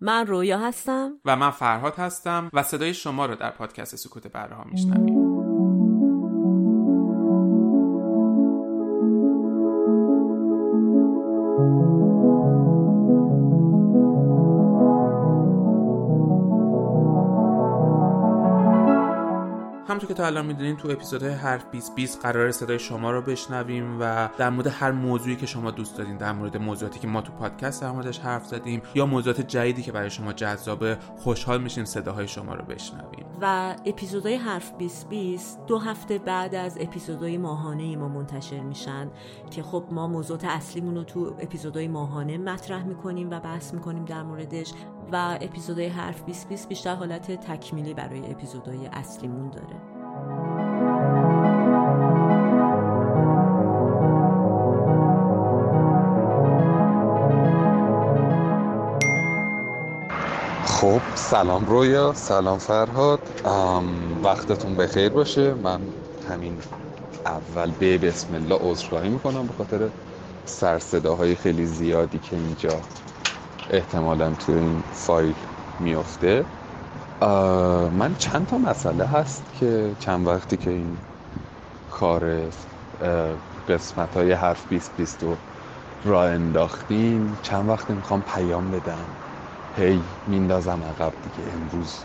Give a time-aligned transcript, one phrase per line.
[0.00, 1.12] من رویا هستم.
[1.24, 5.29] و من فرهاد هستم و صدای شما رو در پادکست سکوت بره ها میشنویم
[20.30, 24.66] الان می‌دونین تو اپیزودهای حرف 20 20 قرار صدای شما رو بشنویم و در مورد
[24.66, 28.18] هر موضوعی که شما دوست دارین در مورد موضوعاتی که ما تو پادکست در موردش
[28.18, 33.26] حرف زدیم یا موضوعات جدیدی که برای شما جذابه خوشحال میشیم صداهای شما رو بشنویم.
[33.40, 39.10] و اپیزودهای حرف 20 20 دو هفته بعد از اپیزودهای ماهانه ما منتشر میشن
[39.50, 44.22] که خب ما موضوعات اصلیمون رو تو اپیزودهای ماهانه مطرح می‌کنیم و بحث می‌کنیم در
[44.22, 44.72] موردش
[45.12, 49.99] و اپیزودهای حرف 20 20 بیشتر حالت تکمیلی برای اپیزودهای اصلیمون داره.
[60.80, 63.20] خب سلام رویا سلام فرهاد.
[64.22, 65.54] وقتتون بخیر باشه.
[65.54, 65.94] من
[66.28, 66.62] همین
[67.26, 69.92] اول به بسم الله عذرخواهی می‌کنم به خاطر
[70.44, 72.88] سرصداهای خیلی زیادی که اینجا
[73.70, 75.36] احتمالا تو این فایل
[75.78, 76.46] میفته
[77.92, 81.02] من چند تا مسئله هست که چند وقتی که این
[81.90, 82.50] کار
[83.68, 85.36] قسمت های حرف 20 رو
[86.04, 89.08] را انداختیم چند وقتی می‌خوام پیام بدم.
[89.76, 91.52] هی میندازم عقب دیگه.
[91.52, 92.04] امروز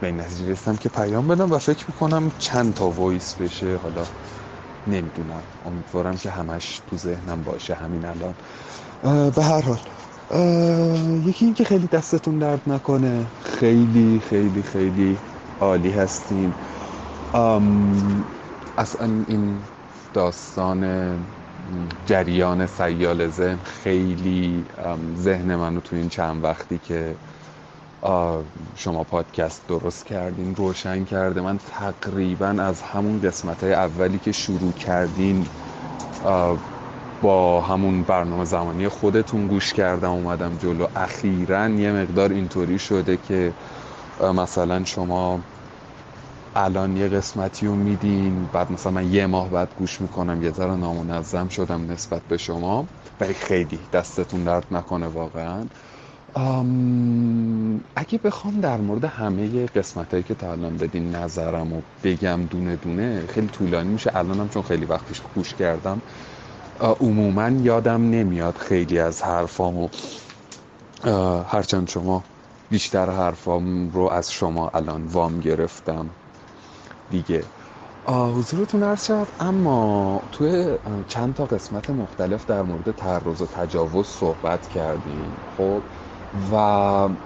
[0.00, 3.76] به این نتیجه رسیدم که پیام بدم و فکر می‌کنم چند تا وایس بشه.
[3.76, 4.04] حالا
[4.86, 5.42] نمی‌دونم.
[5.64, 7.74] امیدوارم که همش تو ذهنم باشه.
[7.74, 8.34] همین الان.
[9.30, 9.78] به هر حال.
[11.22, 13.26] یکی این که خیلی دستتون درد نکنه.
[13.44, 15.18] خیلی خیلی خیلی
[15.60, 16.54] عالی هستین.
[18.78, 19.62] اصلا این
[20.14, 20.82] داستان
[22.06, 24.64] جریان سیال ذهن خیلی
[25.18, 27.14] ذهن منو تو این چند وقتی که
[28.76, 31.40] شما پادکست درست کردین روشن کرده.
[31.40, 35.46] من تقریبا از همون قسمت های اولی که شروع کردین
[37.22, 40.86] با همون برنامه زمانی خودتون گوش کردم اومدم جلو.
[40.96, 43.52] اخیرا یه مقدار اینطوری شده که
[44.34, 45.40] مثلا شما
[46.58, 50.76] الان یه قسمتی رو میدین بعد مثلا من یه ماه بعد گوش می‌کنم یه ذره
[50.76, 52.88] نامنظم شدم نسبت به شما.
[53.20, 55.66] ولی خیلی دستتون درد نکنه واقعا.
[57.96, 62.76] اگه بخوام در مورد همه قسمت هایی که تا الان بدین نظرم و بگم دونه
[62.76, 64.10] دونه خیلی طولانی میشه.
[64.16, 66.02] الانم چون خیلی وقتش گوش کردم.
[66.80, 69.88] عموما یادم نمیاد خیلی از حرفامو.
[71.48, 72.24] هرچند شما
[72.70, 76.10] بیشتر حرفام رو از شما الان وام گرفتم.
[77.08, 77.50] دیگه.
[78.08, 80.78] حضورتون عرض شد اما توی
[81.08, 85.84] چند تا قسمت مختلف در مورد تعرض و تجاوز صحبت کردیم خب؟
[86.52, 86.56] و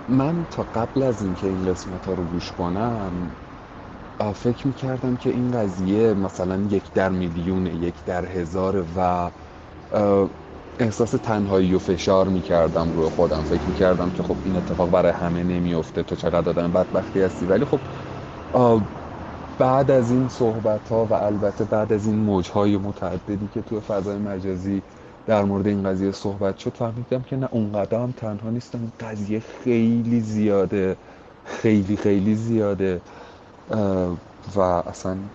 [0.08, 3.36] من تا قبل از اینکه این قسمت ها رو گوش کنم
[4.36, 9.32] فکر می‌کردم که این قضیه مثلا یک در میلیون یک در هزار و
[10.78, 13.44] احساس تنهایی و فشار می‌کردم روی خودم.
[13.44, 17.46] فکر می‌کردم که خب این اتفاق برای همه نمیفته تو چقدر آدم بدبختی هستی.
[17.46, 17.82] ولی خب
[19.60, 23.80] بعد از این صحبت ها و البته بعد از این موج های متعددی که تو
[23.80, 24.84] فضای مجازی
[25.26, 29.40] در مورد این قضیه صحبت شد فهمیدم که نه اونقدر هم تنها نیستم این قضیه
[29.40, 30.98] خیلی زیاده.
[31.44, 33.02] خیلی خیلی زیاده.
[34.56, 35.30] و اصلا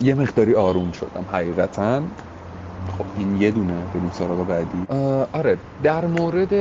[0.00, 2.02] یه مقداری آروم شدم حقیقتا.
[2.88, 4.86] خب این یه دونه بریم سراغ بعدی.
[5.32, 6.54] آره در مورد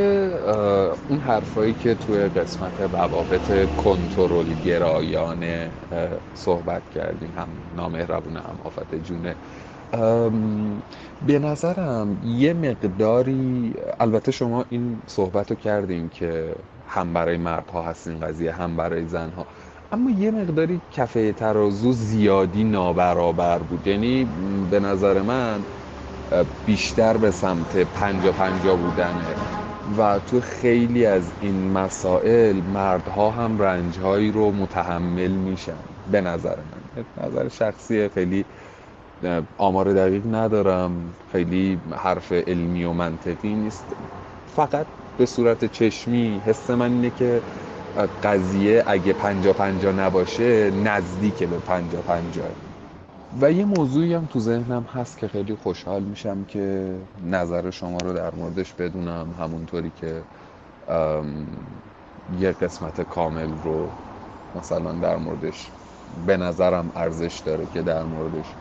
[1.07, 5.77] اون حرفایی که توی قسمت روابط کنترل گرایانه
[6.33, 9.37] صحبت کردیم هم نامهربونه هم آفت جونه
[11.21, 18.07] به نظرم یه مقداری البته شما این صحبت رو کردیم که هم برای مردها هست
[18.07, 19.47] این قضیه هم برای زنها.
[19.91, 23.87] اما یه مقداری کفه ترازو زیادی نابرابر بود.
[23.87, 24.25] یعنی
[24.69, 25.65] به نظر من
[26.65, 29.35] بیشتر به سمت پنجا پنجا بودنه.
[29.97, 35.83] و تو خیلی از این مسائل مردها هم رنجهایی رو متحمل میشن.
[36.11, 37.05] به نظر من.
[37.17, 38.45] نظر شخصی خیلی
[39.57, 41.17] آمار دقیق ندارم.
[41.31, 43.95] خیلی حرف علمی و منطقی نیست.
[44.45, 44.87] فقط
[45.17, 47.43] به صورت چشمی حس من اینه که
[48.23, 52.43] قضیه اگه پنجا پنجا نباشه نزدیک به پنجا پنجا.
[53.31, 56.95] و یه موضوعی هم تو ذهنم هست که خیلی خوشحال میشم که
[57.25, 60.27] نظر شما رو در موردش بدونم همونطوری که
[62.39, 63.95] یه قسمت کامل رو
[64.55, 65.71] مثلا در موردش
[66.27, 68.57] به نظرم ارزش داره که در موردش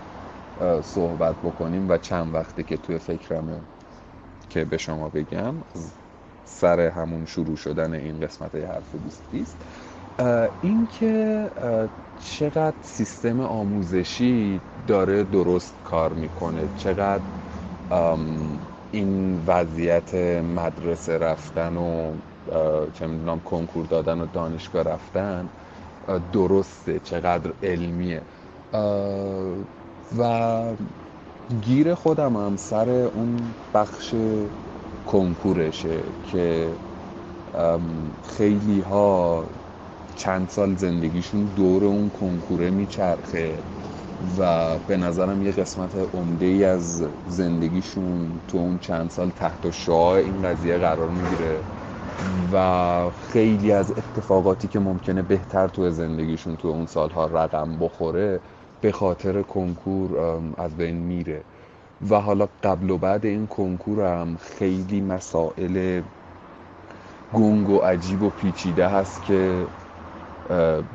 [0.83, 3.61] صحبت بکنیم و چند وقتی که توی فکرمه
[4.51, 5.55] که به شما بگم
[6.45, 9.65] سر همون شروع شدن این قسمت حرف 2020
[10.61, 11.51] این که
[12.19, 17.25] چقدر سیستم آموزشی داره درست کار می‌کنه؟ چقدر
[18.91, 22.21] این وضعیت مدرسه رفتن و
[22.95, 25.51] چه می‌دونم کنکور دادن و دانشگاه رفتن
[26.33, 28.27] درسته؟ چقدر علمیه؟
[30.19, 30.77] و
[31.63, 34.15] گیر خودم هم سر اون بخش
[35.07, 36.81] کنکورشه که
[38.25, 39.51] خیلی ها
[40.15, 43.65] چند سال زندگیشون دور اون کنکوره میچرخه
[44.39, 50.19] و به نظرم یه قسمت عمده ای از زندگیشون تو اون چند سال تحت شعاع
[50.19, 51.65] این قضیه قرار می‌گیره
[52.53, 58.41] و خیلی از اتفاقاتی که ممکنه بهتر تو زندگیشون تو اون سالها رقم بخوره
[58.81, 60.19] به خاطر کنکور
[60.59, 61.45] از بین میره.
[62.11, 66.03] و حالا قبل و بعد این کنکور هم خیلی مسائل
[67.33, 69.69] گنگ و عجیب و پیچیده هست که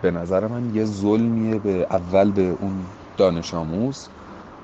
[0.01, 4.09] به نظر من یه ظلمیه به اول به اون دانش آموز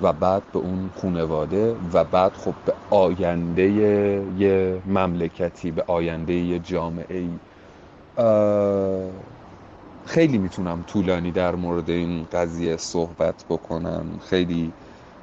[0.02, 6.60] و بعد به اون خونواده و بعد خب به آینده یه مملکتی به آینده یه
[6.60, 7.42] جامعه ای
[10.06, 14.20] خیلی می‌تونم طولانی در مورد این قضیه صحبت بکنم.
[14.20, 14.76] خیلی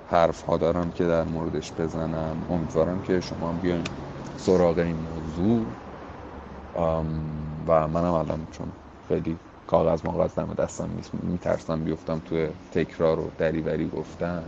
[0.07, 2.45] حرف ها دارم که در موردش بزنم.
[2.49, 3.97] امیدوارم که شما بیاین
[4.37, 5.77] سراغ این موضوع.
[7.69, 8.75] و منم الان چون
[9.09, 14.43] خیلی کاغذ ماغذ دم دستم نیست میترسم بیفتم توی تکرار و دریوری گفتن.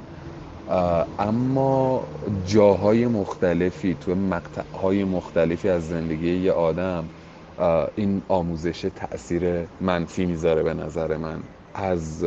[1.19, 2.03] اما
[2.47, 7.05] جاهای مختلفی تو مقطعهای مختلفی از زندگی یه آدم
[7.97, 11.41] این آموزش تاثیر منفی می‌ذاره به نظر من.
[11.75, 12.25] از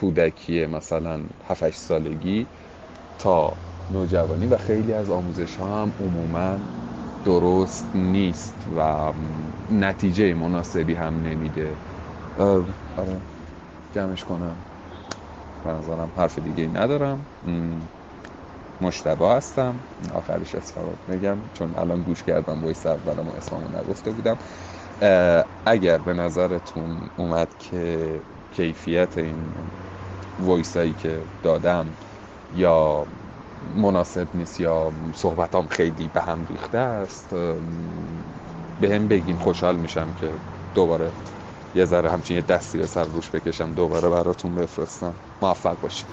[0.00, 2.46] کودکی مثلا 7 سالگی
[3.18, 3.52] تا
[3.92, 6.58] نوجوانی و خیلی از آموزش ها هم عموما
[7.26, 9.14] درست نیست و
[9.70, 11.80] نتیجه مناسبی هم نمیده.
[12.96, 13.22] آره
[13.92, 14.66] جمعش کنم.
[15.64, 17.28] به نظرم حرف دیگه ندارم.
[18.80, 19.86] مشتبه هستم.
[20.14, 24.38] آخرش از فراد میگم چون الان گوش کردم ویس اولم و اسممو نگفته بودم.
[25.66, 28.22] اگر به نظرتون اومد که
[28.52, 29.72] کیفیت این
[30.38, 31.98] ویسایی که دادم
[32.50, 33.08] یا
[33.76, 37.30] مناسب نیست یا صحبتام خیلی به هم ریخته است
[38.80, 40.30] به هم بگین خوشحال میشم که
[40.74, 41.10] دوباره
[41.74, 45.14] یه ذره همچین یه دستی به سر روش بکشم دوباره براتون بفرستم.
[45.42, 46.06] موفق باشید.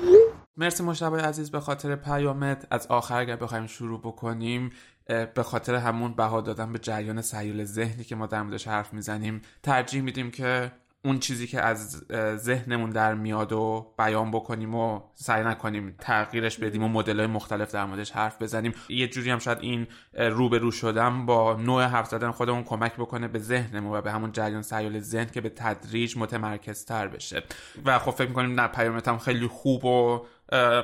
[0.58, 2.68] مرسی مشتبه عزیز به خاطر پیامت.
[2.72, 4.70] از آخر اگر بخوایم شروع بکنیم
[5.08, 9.42] به خاطر همون بها دادن به جریان سیال ذهنی که ما در موردش حرف می‌زنیم
[9.64, 10.72] ترجیح میدیم که
[11.06, 12.06] اون چیزی که از
[12.36, 17.72] ذهنمون در میاد و بیان بکنیم و سعی نکنیم تغییرش بدیم و مدل های مختلف
[17.72, 18.74] در موردش حرف بزنیم.
[18.90, 23.40] یه جوری هم شاید این روبرو شدن با نوع حرف زدن خودمون کمک بکنه به
[23.40, 27.44] ذهنمون و به همون جریان سیال ذهن که به تدریج متمرکزتر بشه.
[27.86, 30.26] و خب فکر می‌کنیم نه پیامت خیلی خوب و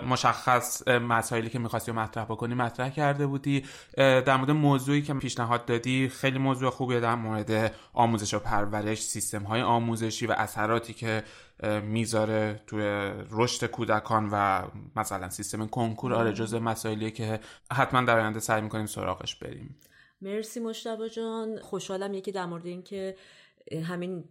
[0.08, 3.66] مشخص مسائلی که می‌خواستی مطرح بکنی مطرح کرده بودی.
[3.98, 9.44] در مورد موضوعی که پیشنهاد دادی خیلی موضوع خوبیه در مورد آموزش و پرورش سیستم
[9.44, 11.24] های آموزشی و اثراتی که
[11.84, 14.62] می‌ذاره توی رشد کودکان و
[14.96, 16.14] مثلا سیستم کنکور.
[16.14, 17.40] آره جز مسائلی که
[17.74, 19.76] حتما در آینده سعی می‌کنیم سراغش بریم.
[20.22, 21.60] مرسی مشتبه جان.
[21.62, 23.16] خوشحالم یکی در مورد اینکه
[23.76, 24.24] همین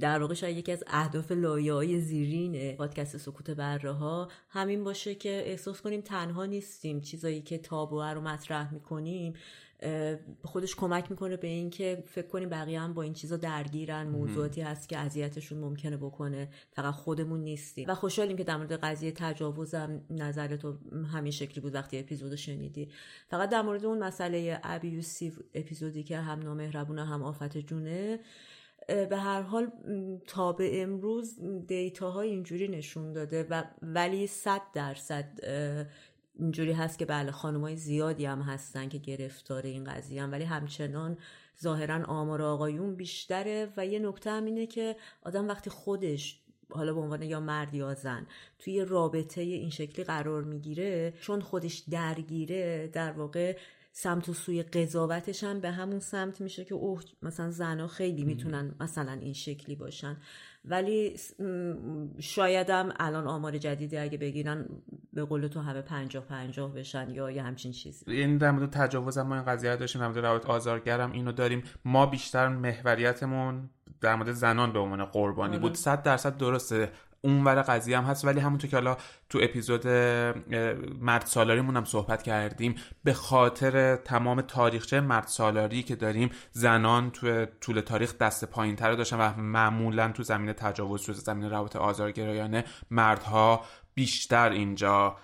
[0.00, 5.42] در واقع شاید یکی از اهداف های زیرین پادکست سکوت بره ها همین باشه که
[5.46, 7.00] احساس کنیم تنها نیستیم.
[7.00, 9.34] چیزایی که تابوه رو مطرح می‌کنیم
[10.44, 14.06] خودش کمک می‌کنه به اینکه فکر کنیم بقیه هم با این چیزا درگیرن.
[14.06, 16.48] موضوعاتی هست که اذیتشون ممکنه بکنه.
[16.72, 17.88] فقط خودمون نیستیم.
[17.88, 20.76] و خوشحالیم که در مورد قضیه تجاوزم نظر تو
[21.12, 22.88] همین شکلی بود وقتی اپیزود شنیدی.
[23.28, 28.20] فقط در مورد اون مسئله ابیوسیو اپیزودی که هم نامهربونه هم آفت جونه
[28.88, 29.70] به هر حال
[30.26, 35.28] تا به امروز دیتاهای اینجوری نشون داده و ولی صد درصد
[36.38, 40.32] اینجوری هست که بله خانمای زیادی هم هستن که گرفتار این قضیه هم.
[40.32, 41.18] ولی همچنان
[41.62, 46.40] ظاهرا آمار آقایون بیشتره و یه نکته هم اینه که آدم وقتی خودش
[46.70, 48.26] حالا به عنوان یا مرد یا زن
[48.58, 53.56] توی رابطه این شکلی قرار می‌گیره چون خودش درگیره در واقع
[54.00, 58.74] سمت و سوی قضاوتش هم به همون سمت میشه که اوه مثلا زنها خیلی می‌تونن
[58.80, 60.16] مثلا این شکلی باشن.
[60.64, 61.16] ولی
[62.18, 64.68] شایدم الان آمار جدیدی اگه بگیرن
[65.12, 68.04] به قول تو همه پنجاه پنجاه بشن یا یه همچین چیزی.
[68.08, 71.62] این یعنی در مورد تجاوز ما این قضیه داشتیم در مورد روابط آزارگرم اینو داریم.
[71.84, 75.62] ما بیشتر محوریتمون در مورد زنان به عنوان قربانی آره.
[75.62, 75.74] بود.
[75.74, 76.92] صد درصد درسته.
[77.20, 78.24] اونور قضیه هم هست.
[78.24, 78.96] ولی همونطور که حالا
[79.28, 79.86] تو اپیزود
[81.00, 87.46] مرد سالاریمون هم صحبت کردیم به خاطر تمام تاریخچه مرد سالاری که داریم زنان تو
[87.60, 92.64] طول تاریخ دست پایین تر داشتن و معمولا تو زمین تجاوز تو زمین روابط آزارگرایانه
[92.90, 95.16] مردها بیشتر اینجا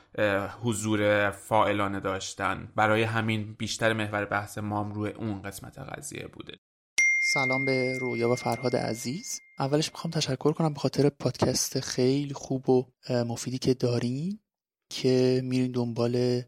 [0.62, 2.68] حضور فائلانه داشتن.
[2.76, 6.54] برای همین بیشتر محور بحث مام روی اون قسمت قضیه بوده.
[7.34, 9.40] سلام به رویا و فرهاد عزیز.
[9.58, 14.40] اولش می‌خوام تشکر کنم به خاطر پادکست خیلی خوب و مفیدی که دارین
[14.90, 16.42] که میرین دنبال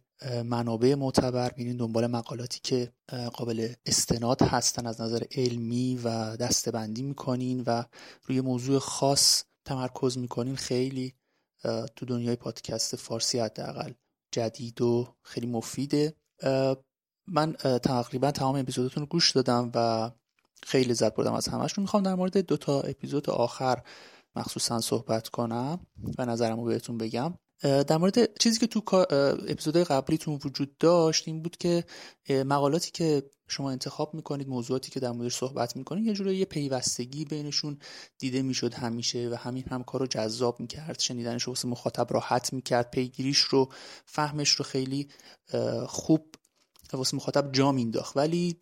[0.44, 2.92] منابع معتبر میرین دنبال مقالاتی که
[3.34, 7.84] قابل استناد هستن از نظر علمی و دستبندی می‌کنین و
[8.22, 10.56] روی موضوع خاص تمرکز می‌کنین.
[10.56, 11.14] خیلی
[11.96, 13.92] تو دنیای پادکست فارسی حداقل
[14.32, 16.14] جدید و خیلی مفیده.
[17.26, 17.52] من
[17.82, 20.10] تقریبا تمام اپیزودتون رو گوش دادم و
[20.62, 23.82] خیلی لذت بردم از همشون می‌خوام در مورد دو تا اپیزود آخر
[24.36, 25.86] مخصوصا صحبت کنم
[26.18, 27.34] و نظرمو بهتون بگم.
[27.62, 29.06] در مورد چیزی که تو
[29.48, 31.84] اپیزودهای قبلیتون وجود داشت این بود که
[32.28, 37.24] مقالاتی که شما انتخاب می‌کنید موضوعاتی که در موردش صحبت می‌کنید یه جوری یه پیوستگی
[37.24, 37.78] بینشون
[38.18, 42.90] دیده می‌شد همیشه و همین هم کار رو جذاب می‌کرد شنیدنش واسه مخاطب راحت می‌کرد
[42.90, 43.68] پیگیریش رو
[44.06, 45.08] فهمش رو خیلی
[45.86, 46.34] خوب
[46.92, 48.16] واسه مخاطب جا مینداخت.
[48.16, 48.56] ولی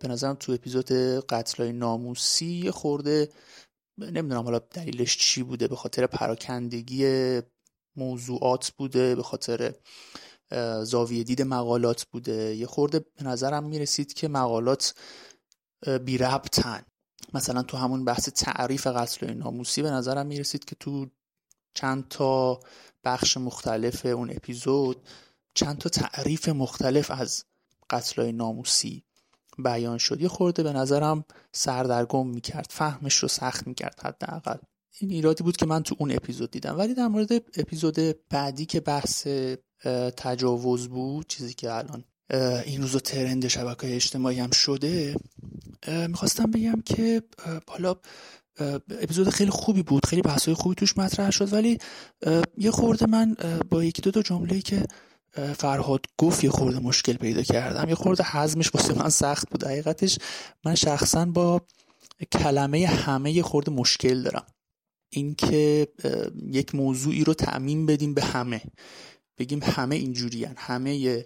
[0.00, 0.92] به نظرم تو اپیزود
[1.28, 3.28] قتلای ناموسی خورده
[3.98, 7.40] نمی‌دونم حالا دلیلش چی بوده به خاطر پراکندگی
[7.96, 9.74] موضوعات بوده به خاطر
[10.82, 12.56] زاویه دید مقالات بوده.
[12.56, 14.94] یه خورده به نظرم می‌رسید که مقالات
[16.04, 16.82] بی ربطن
[17.34, 21.06] مثلا تو همون بحث تعریف قتل ناموسی به نظرم می‌رسید که تو
[21.74, 22.60] چند تا
[23.04, 25.08] بخش مختلف اون اپیزود
[25.54, 27.44] چند تا تعریف مختلف از
[27.90, 29.04] قتل ناموسی
[29.58, 30.20] بیان شد.
[30.20, 34.58] یه خورده به نظرم سردرگم می‌کرد فهمش رو سخت می‌کرد حداقل.
[35.00, 36.78] این ایرادی بود که من تو اون اپیزود دیدم.
[36.78, 37.96] ولی در مورد اپیزود
[38.30, 39.26] بعدی که بحث
[40.16, 42.04] تجاوز بود چیزی که الان
[42.64, 45.16] این روزا ترند شبکه اجتماعی هم شده
[46.08, 47.22] می‌خواستم بگم که
[47.68, 47.96] حالا
[48.90, 50.06] اپیزود خیلی خوبی بود.
[50.06, 51.52] خیلی بحثای خوبی توش مطرح شد.
[51.52, 51.78] ولی
[52.58, 53.36] یه خورده من
[53.70, 54.86] با یکی دو تا جمله که
[55.32, 57.88] فرهاد گفت یه خورده مشکل پیدا کردم.
[57.88, 59.64] یه خورده حزمش واسه من سخت بود.
[59.64, 60.18] حقیقتش
[60.64, 61.60] من شخصا با
[62.32, 64.46] کلمه همه یه خورده مشکل دارم.
[65.10, 65.88] اینکه
[66.50, 68.60] یک موضوعی رو تعمین بدیم به همه.
[69.38, 71.24] بگیم همه اینجوریان همه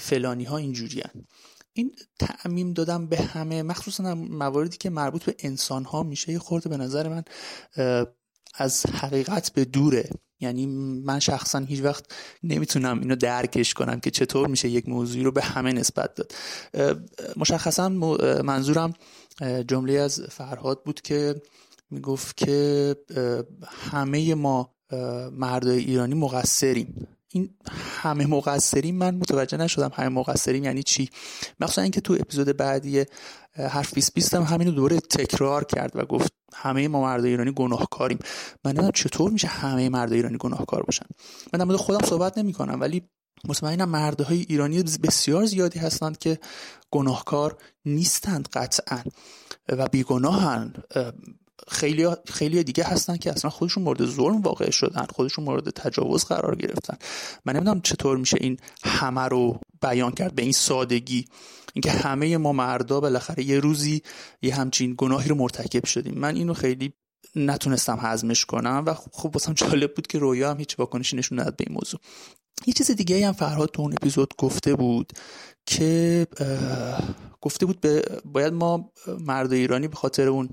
[0.00, 1.26] فلانی ها اینجوریان
[1.72, 6.68] این تعمیم دادم به همه مخصوصا مواردی که مربوط به انسان ها میشه یه خورده
[6.68, 7.24] به نظر من
[8.54, 10.10] از حقیقت به دوره.
[10.40, 10.66] یعنی
[11.04, 12.04] من شخصا هیچ وقت
[12.42, 16.32] نمی‌تونم اینو درکش کنم که چطور میشه یک موضوعی رو به همه نسبت داد.
[17.36, 17.88] مشخصا
[18.44, 18.92] منظورم
[19.68, 21.42] جمله از فرهاد بود که
[21.90, 22.96] می‌گفت که
[23.90, 24.74] همه ما
[25.32, 27.08] مردای ایرانی مقصریم.
[27.32, 27.54] این
[28.02, 31.10] همه مقصریم من متوجه نشدم همه مقصریم یعنی چی.
[31.60, 33.04] مخصوصا اینکه تو اپیزود بعدی
[33.54, 38.18] حرف 20 20 هم همینو دوباره تکرار کرد و گفت همه ما مرد ایرانی گناهکاریم.
[38.64, 41.06] من نمی‌دونم چطور میشه همه مرد ایرانی گناهکار باشن.
[41.52, 43.02] من در خودم صحبت نمی کنم ولی
[43.44, 46.38] مطمئنم مردهای ایرانی بسیار زیادی هستند که
[46.90, 49.02] گناهکار نیستند قطعا
[49.68, 50.84] و بیگناهند
[51.68, 56.56] خیلی خیلی دیگه هستن که اصلا خودشون مورد ظلم واقع شدن خودشون مورد تجاوز قرار
[56.56, 56.96] گرفتن.
[57.44, 61.24] من نمی‌دونم چطور میشه این همه رو بیان کرد به این سادگی.
[61.74, 64.02] اینکه همه ما مردا بالاخره یه روزی
[64.42, 66.14] یه همچین گناهی رو مرتکب شدیم.
[66.14, 66.92] من اینو خیلی
[67.36, 71.56] نتونستم هضمش کنم و خب واسم جالب بود که رویا هم هیچ واکنشی نشون نداد
[71.56, 72.00] به این موضوع.
[72.66, 75.12] یه چیز دیگه هم فرهاد تو اون اپیزود گفته بود
[75.66, 76.26] که
[77.40, 77.86] گفته بود
[78.24, 80.48] باید ما مرد ایرانی به خاطر اون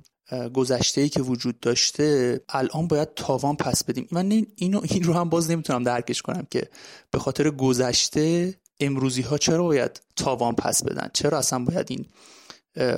[0.53, 4.08] گذشته ای که وجود داشته الان باید تاوان پس بدیم.
[4.12, 6.70] من اینو این رو هم باز نمی‌تونم درکش کنم که
[7.12, 12.05] به خاطر گذشته امروزی ها چرا باید تاوان پس بدن؟ چرا اصلا باید این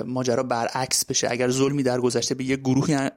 [0.04, 3.10] ماجرا برعکس بشه؟ اگر ظلمی در گذشته به یه گروهی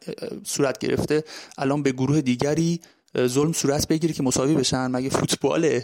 [0.43, 1.23] صورت گرفته
[1.57, 2.81] الان به گروه دیگری
[3.17, 4.87] ظلم صورت بگیره که مساوی بشن.
[4.87, 5.81] مگه فوتباله؟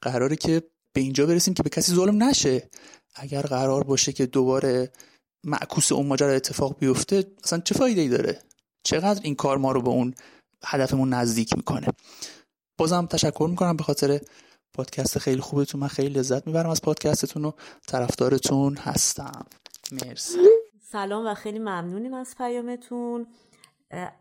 [0.00, 0.62] قراره که
[0.92, 2.70] به اینجا برسیم که به کسی ظلم نشه.
[3.14, 4.92] اگر قرار باشه که دوباره
[5.44, 8.38] معکوس اون ماجرا اتفاق بیفته اصلا چه فایده ای داره؟
[8.82, 10.14] چقدر این کار ما رو به اون
[10.64, 11.86] هدفمون نزدیک می‌کنه؟
[12.78, 14.20] بازم تشکر می‌کنم به خاطر
[14.74, 15.80] پادکست خیلی خوبتون.
[15.80, 17.52] من خیلی لذت می‌برم از پادکستتون و
[17.86, 19.46] طرفدارتون هستم.
[19.92, 20.38] مرسی.
[20.82, 23.26] سلام و خیلی ممنونیم از پیامتون.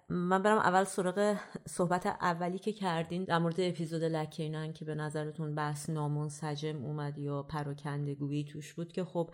[0.10, 1.36] من برم اول سراغ
[1.70, 7.44] صحبت اولی که کردین در مورد اپیزود لکینان که به نظرتون بحث نامنسجم اومد یا
[7.44, 9.30] پراکندگویی توش بود که خب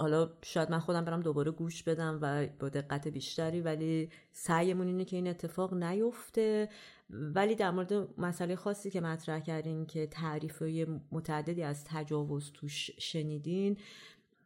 [0.00, 5.04] حالا شاید من خودم برم دوباره گوش بدم و با دقت بیشتری ولی سعیمون اینه
[5.04, 6.68] که این اتفاق نیفته.
[7.10, 10.62] ولی در مورد مسئله خاصی که مطرح کردین که تعریف
[11.12, 13.76] متعددی از تجاوز توش شنیدین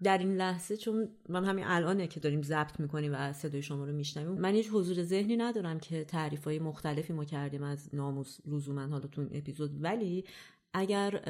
[0.02, 3.92] در این لحظه چون من همین الانه که داریم ضبط می‌کنیم و صدای شما رو
[3.92, 8.86] میشنویم من هیچ حضور ذهنی ندارم که تعریف های مختلفی ما کردیم از ناموس لزوما
[8.86, 9.70] حالا تو این اپیزود.
[9.82, 10.24] ولی
[10.74, 11.22] اگر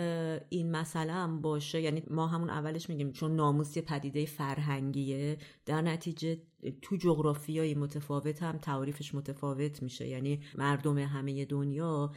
[0.48, 5.82] این مسئله هم باشه یعنی ما همون اولش میگیم چون ناموس یه پدیده فرهنگیه در
[5.82, 6.38] نتیجه
[6.82, 10.08] تو جغرافیای متفاوت هم تعریفش متفاوت میشه.
[10.08, 12.12] یعنی مردم همه دنیا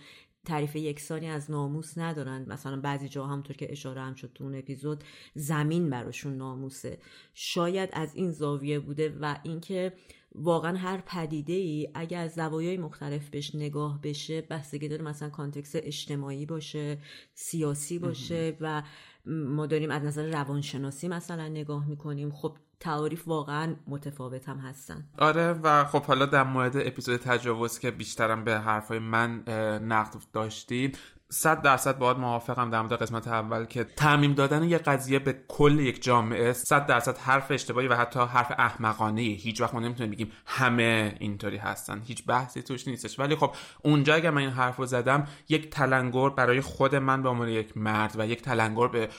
[0.46, 2.46] تعریف یکسانی از ناموس ندارن.
[2.48, 5.04] مثلا بعضی جا همطور که اشاره هم شد تو اون اپیزود
[5.34, 7.00] زمین براشون ناموسه.
[7.34, 9.94] شاید از این زاویه بوده و اینکه
[10.38, 15.72] واقعا هر پدیده ای اگر از زوایای مختلف بهش نگاه بشه بستگی داره مثلا کانتکس
[15.76, 16.98] اجتماعی باشه
[17.34, 18.84] سیاسی باشه و
[19.26, 22.32] ما داریم از نظر روانشناسی مثلا نگاه می‌کنیم.
[22.32, 25.10] خب تعاریف واقعا متفاوت هم هستن.
[25.18, 29.44] آره و خب حالا در مورد اپیزود تجاوز که بیشترم به حرفای من
[29.84, 30.98] نقد داشتید
[31.30, 35.80] صد درصد باید موافقم در مورد قسمت اول که تعمیم دادن یه قضیه به کل
[35.80, 40.32] یک جامعه صد درصد حرف اشتباهی و حتی حرف احمقانه هیچ وقت ما نمی‌تونیم بگیم
[40.46, 42.02] همه اینطوری هستن.
[42.02, 43.20] هیچ بحثی توش نیستش.
[43.20, 47.30] ولی خب اونجا اگر من این حرف رو زدم یک تلنگر برای خود من به
[47.30, 49.10] عنوان یک مرد و یک تلنگر به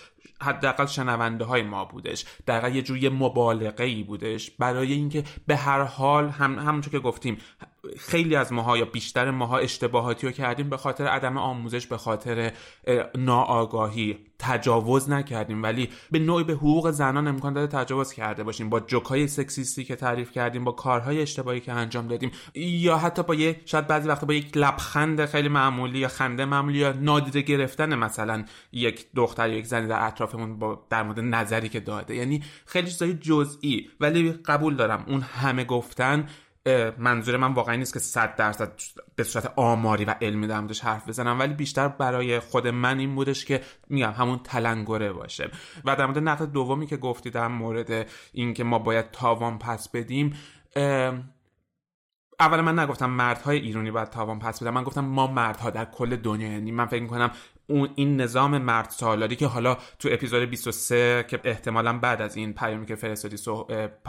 [0.42, 2.24] حداقل شنونده های ما بودش.
[2.46, 4.50] در یه جوری مبالغه ای بودش.
[4.50, 7.38] برای اینکه به هر حال هم همونطور که گفتیم
[7.98, 12.52] خیلی از ماها یا بیشتر ماها اشتباهاتی رو کردیم به خاطر عدم آموزش به خاطر
[13.14, 14.18] ناآگاهی.
[14.38, 18.70] تجاوز نکردیم ولی به نوعی به حقوق زنان امکان داده تجاوز کرده باشیم.
[18.70, 23.34] با جوکای سکسیستی که تعریف کردیم با کارهای اشتباهی که انجام دادیم یا حتی با
[23.34, 27.94] یه شاید بعضی وقتا با یک لبخند خیلی معمولی یا خنده معمولی یا نادیده گرفتن
[27.94, 32.14] مثلا یک دختر یا یک زنی در اطرافمون با در مورد نظری که داده.
[32.14, 36.26] یعنی خیلی چیزای جزئی ولی قبول دارم اون همه گفتن
[36.98, 38.72] منظور من واقعا نیست که صد درصد
[39.16, 43.44] به صورت آماری و علمی در حرف بزنم ولی بیشتر برای خود من این بودش
[43.44, 45.50] که میگم همون تلنگره باشه.
[45.84, 50.36] و در مورد نقد دومی که گفتی در مورد اینکه ما باید تاوان پس بدیم
[52.40, 56.16] اول من نگفتم مردهای ایرانی باید تاوان پس بدم من گفتم ما مردها در کل
[56.16, 57.30] دنیا یعنی من فکر می‌کنم
[57.68, 62.52] اون این نظام مرد سالاری که حالا تو اپیزود 23 که احتمالا بعد از این
[62.52, 63.36] پیامی که فرستادی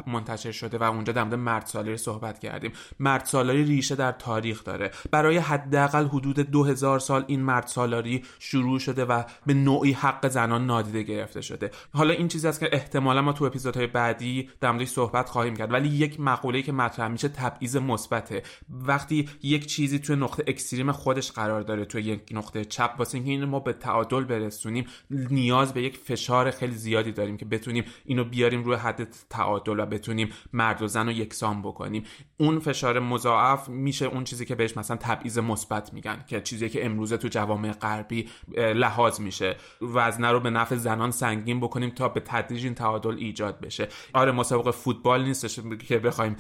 [0.08, 2.72] منتشر شده و اونجا در مورد مرد سالاری صحبت کردیم.
[3.00, 4.92] مرد سالاری ریشه در تاریخ داره.
[5.12, 10.66] برای حداقل حدود 2000 سال این مرد سالاری شروع شده و به نوعی حق زنان
[10.66, 11.72] نادیده گرفته شده.
[11.94, 15.74] حالا این چیزی است که احتمالا ما تو اپیزودهای بعدی در موردش صحبت خواهیم کرد.
[15.74, 18.44] ولی یک مقوله‌ای که مطرح میشه تبعیض مثبته.
[18.70, 23.60] وقتی یک چیزی توی نقطه اکستریم خودش قرار داره توی یک نقطه چپ واسه ما
[23.60, 28.76] به تعادل برسونیم نیاز به یک فشار خیلی زیادی داریم که بتونیم اینو بیاریم روی
[28.76, 32.04] حد تعادل و بتونیم مرد و زن رو یکسان بکنیم.
[32.38, 36.86] اون فشار مضاعف میشه اون چیزی که بهش مثلا تبعیض مثبت میگن که چیزی که
[36.86, 39.56] امروزه تو جوامع غربی لحاظ میشه.
[39.82, 43.88] وزنه رو به نفع زنان سنگین بکنیم تا به تدریج این تعادل ایجاد بشه.
[44.14, 46.36] آره مسابقه فوتبال نیستش که بخوایم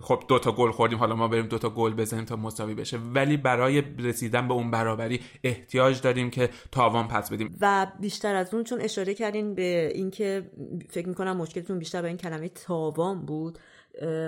[0.00, 2.98] خب دو تا گل خوردیم حالا ما بریم دو تا گل بزنیم تا مساوی بشه.
[3.14, 7.56] ولی برای رسیدن به اون برابری احتیاج داریم که تاوان پس بدیم.
[7.60, 10.50] و بیشتر از اون چون اشاره کردین به اینکه
[10.90, 13.58] فکر می‌کنم مشکلتون بیشتر به این کلمه تاوان بود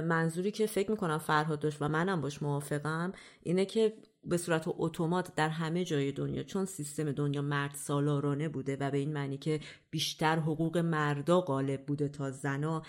[0.04, 3.92] منظوری که فکر می‌کنم فرهاد داشت و منم باش موافقم اینه که
[4.24, 8.98] به صورت اتومات در همه جای دنیا چون سیستم دنیا مرد سالارانه بوده و به
[8.98, 12.82] این معنی که بیشتر حقوق مردا غالب بوده تا زنا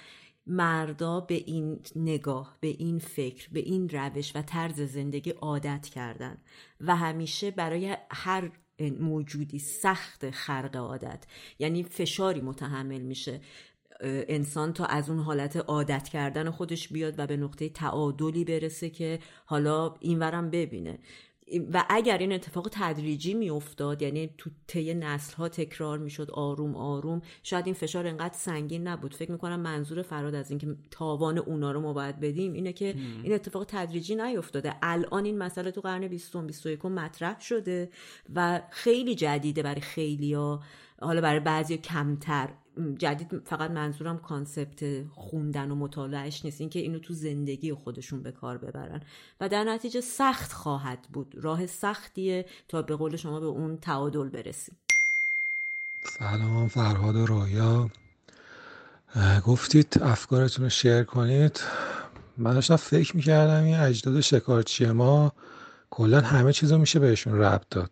[0.48, 6.38] مردا به این نگاه به این فکر به این روش و طرز زندگی عادت کردن
[6.82, 8.52] و همیشه برای هر
[8.90, 11.24] موجودی سخت خرق عادت.
[11.60, 13.42] یعنی فشاری متحمل میشه.
[14.04, 19.20] انسان تا از اون حالت عادت کردن خودش بیاد و به نقطه تعادلی برسه که
[19.46, 21.00] حالا اینورم ببینه.
[21.74, 27.22] و اگر این اتفاق تدریجی میافتاد یعنی تو طی نسل ها تکرار می‌شد آروم آروم
[27.44, 29.14] شاید این فشار انقدر سنگین نبود.
[29.14, 33.34] فکر می‌کنم منظور فراد از اینکه تاوان اونا رو ما باید بدیم اینه که این
[33.34, 34.76] اتفاق تدریجی نیافتاده.
[34.82, 37.90] الان این مسئله تو قرن 20 21 مطرح شده
[38.36, 40.60] و خیلی جدیده برای خیلیا
[41.02, 42.50] حالا برای بعضی کمتر.
[42.98, 46.62] جدید فقط منظورم کانسپت خوندن و مطالعهش نیست.
[46.62, 49.02] اینکه اینو تو زندگی خودشون به کار ببرن.
[49.42, 51.36] و در نتیجه سخت خواهد بود.
[51.42, 54.76] راه سختیه تا به قول شما به اون تعادل برسیم.
[56.04, 57.90] سلام فرهاد و رویا
[59.46, 61.62] گفتید افکارتون رو شیر کنید.
[62.38, 65.32] من داشتم فکر می‌کردم این اجداد شکارچی ما
[65.90, 67.92] کلا همه چیز رو میشه بهشون ربط داد.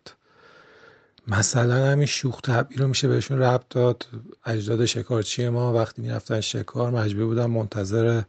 [1.28, 4.06] مثلا همین شوخ طبعی رو میشه بهشون ربط داد.
[4.46, 8.22] اجداد شکارچی ما وقتی می‌رفتن شکار مجبور بودن منتظر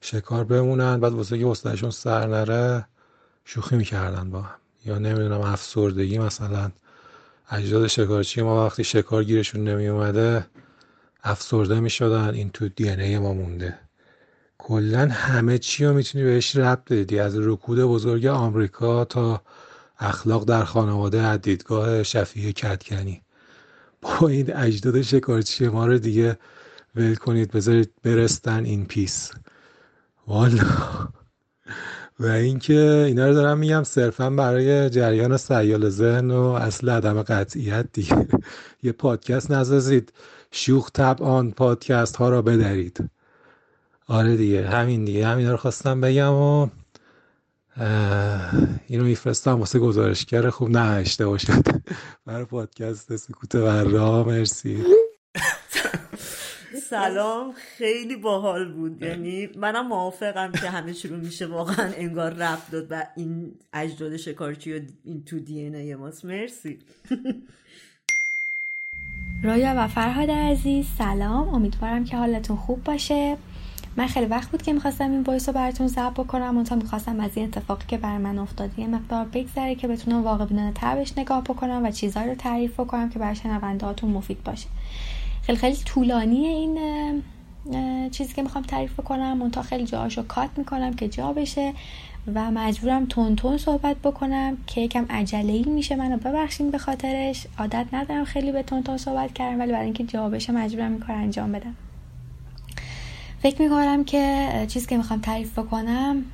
[0.00, 1.00] شکار بمونن.
[1.00, 2.86] بعد واسه که استادشون سر نره
[3.44, 4.56] شوخی می‌کردن با هم.
[4.84, 6.70] یا نمی‌دونم افسردگی مثلا.
[7.50, 10.46] اجداد شکارچی ما وقتی شکار گیرشون نمیومده
[11.22, 12.34] افسرده می‌شدن.
[12.34, 13.78] این تو دی ای ما مونده.
[14.58, 17.18] کلا همه چی رو می‌تونی بهش ربط بدی.
[17.18, 19.42] از رکود بزرگ آمریکا تا
[19.98, 23.22] اخلاق در خانواده از دیدگاه شفیه کتکنی.
[24.02, 26.38] با این اجداد شکارچی ما رو دیگه
[26.94, 29.30] ول کنید بذارید برستن این پیس.
[30.26, 30.64] والا.
[32.20, 37.86] و اینکه اینا رو دارم میگم صرفا برای جریان سیال ذهن و اصل عدم قطعیت
[37.92, 38.28] دیگه.
[38.82, 40.12] یه پادکست نسازید
[40.50, 43.10] شوخ آن پادکست ها را بدارید
[44.08, 45.26] آره دیگه همین دیگه.
[45.26, 46.68] همین رو خواستم بگم و
[48.88, 50.50] اینو میفرستم واسه گزارشگر.
[50.50, 51.64] خوب نه اشتباه شد.
[52.26, 54.84] برای پادکست سکوت ورا مرسی.
[56.90, 59.02] سلام خیلی باحال بود.
[59.02, 64.78] یعنی منم موافقم که همه شروع میشه واقعا انگار رفت داد و این اجداد شکارچی
[64.78, 66.24] و این تو دی ای ماست.
[66.24, 66.78] مرسی.
[69.44, 71.48] رویا و فرهاد عزیز سلام.
[71.48, 73.36] امیدوارم که حالتون خوب باشه.
[73.96, 77.30] من خیلی وقت بود که می‌خواستم این وایس رو براتون ضبط بکنم منتها می‌خواستم از
[77.34, 81.44] این اتفاقی که بر من افتاده یه مقدار بگذره که بتونم واقع بینانه تر نگاه
[81.44, 84.66] بکنم و چیزهایی رو تعریف بکنم که برای شنونده مفید باشه.
[85.42, 86.78] خیلی خیلی طولانی این
[88.10, 89.36] چیزی که می‌خوام تعریف بکنم.
[89.36, 91.72] منتها خیلی جاهاشو کات می‌کنم که جا بشه
[92.34, 97.46] و مجبورم تون تون صحبت بکنم که یکم عجله ای میشه منو ببخشین به خاطرش.
[97.58, 101.00] عادت ندارم خیلی به تون تون صحبت کردم ولی برای اینکه جا بشه مجبورم این
[101.00, 101.74] کار انجام بدم.
[103.42, 106.24] فکر می‌کنم که چیزی که می‌خوام تعریف بکنم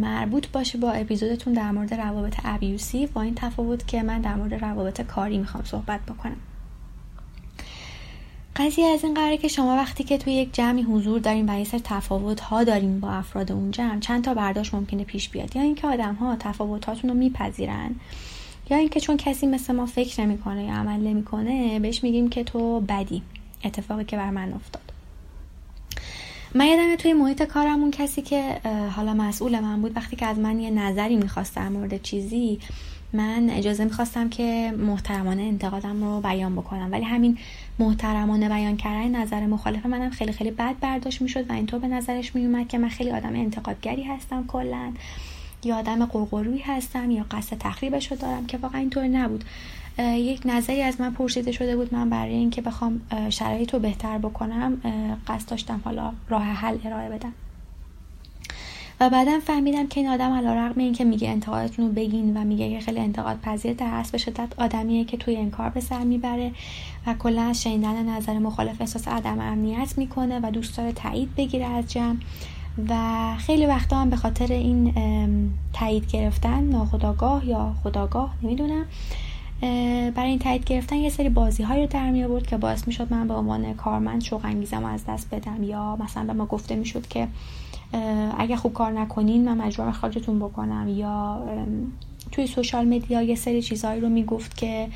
[0.00, 4.54] مربوط باشه با اپیزودتون در مورد روابط ابیوسی با این تفاوت که من در مورد
[4.54, 6.36] روابط کاری می‌خوام صحبت بکنم.
[8.56, 11.64] قضیه از این قراره که شما وقتی که توی یک جمعی حضور داریم و یه
[11.64, 15.62] سر تفاوت ها داریم با افراد اون جمع چند تا برداشت ممکنه پیش بیاد؟ یا
[15.62, 17.94] اینکه آدم ها تفاوتاتون رو میپذیرن
[18.70, 22.80] یا اینکه چون کسی مثل ما فکر نمی‌کنه یا عمل نمی‌کنه بهش میگیم که تو
[22.80, 23.22] بدی.
[23.64, 24.85] اتفاقی که بر من افتاد.
[26.56, 28.60] من یادم توی محیط کارم اون کسی که
[28.96, 32.58] حالا مسئول من بود وقتی که از من یه نظری می‌خواست در مورد چیزی
[33.12, 36.92] من اجازه می‌خواستم که محترمانه انتقادم رو بیان بکنم.
[36.92, 37.38] ولی همین
[37.78, 42.34] محترمانه بیان کردن نظر مخالف منم خیلی خیلی بد برداشت می‌شد و اینطور به نظرش
[42.34, 44.92] میومد که من خیلی آدم انتقادگری هستم کلا
[45.64, 49.44] یا آدم قرقرویی هستم یا قصد تخریبش رو دارم که واقعا اینطور نبود.
[49.98, 54.80] یک نظری از من پرسیده شده بود من برای اینکه بخوام شرایط رو بهتر بکنم
[55.26, 57.32] قصد داشتم حالا راه حل ارائه بدم.
[59.00, 62.44] و بعدا فهمیدم که این آدم علا رقم این که میگه انتقادتون رو بگین و
[62.44, 66.04] میگه که خیلی انتقاد پذیر در به شدت آدمیه که توی این کار به سر
[66.04, 66.52] می‌بره
[67.06, 71.66] و کلا از شنیدن نظر مخالف احساس عدم امنیت می‌کنه و دوست داره تایید بگیره
[71.66, 72.16] از جمع.
[72.88, 72.96] و
[73.38, 74.94] خیلی وقتا هم به خاطر این
[75.72, 78.84] تایید گرفتن ناخداگاه یا خداگاه نمی‌دونم
[79.60, 83.12] برای این تایید گرفتن یه سری بازی های رو در می آورد که باعث می‌شد
[83.12, 85.62] من به عنوان کارمند شوق انگیزم از دست بدم.
[85.62, 87.28] یا مثلا به ما گفته می‌شد که
[88.38, 90.88] اگه خوب کار نکنین من مجبورم اخراجتون بکنم.
[90.88, 91.42] یا
[92.32, 94.88] توی سوشال مدیا یه سری چیزهایی رو می‌گفت که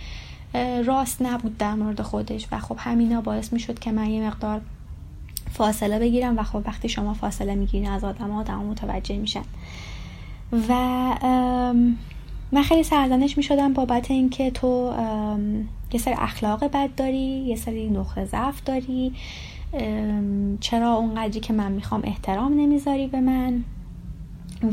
[0.84, 2.46] راست نبود در مورد خودش.
[2.52, 4.60] و خب همینا باعث می‌شد که من یه مقدار
[5.50, 9.44] فاصله بگیرم و خب وقتی شما فاصله می‌گیرین از آدم آدم متوجه میشن.
[10.68, 11.14] و
[12.52, 14.92] من خیلی سرزنش می شدم بابت اینکه تو
[15.92, 19.12] یه سری اخلاق بد داری یه سری نقطه ضعف داری.
[20.60, 23.64] چرا اونقدری که من می‌خوام احترام نمی‌ذاری به من؟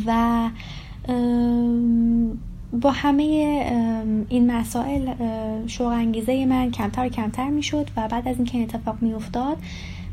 [0.05, 0.49] و
[2.81, 3.23] با همه
[4.29, 5.13] این مسائل
[5.67, 9.57] شوق انگیزه من کمتر و کمتر می‌شد و بعد از اینکه این اتفاق میافتاد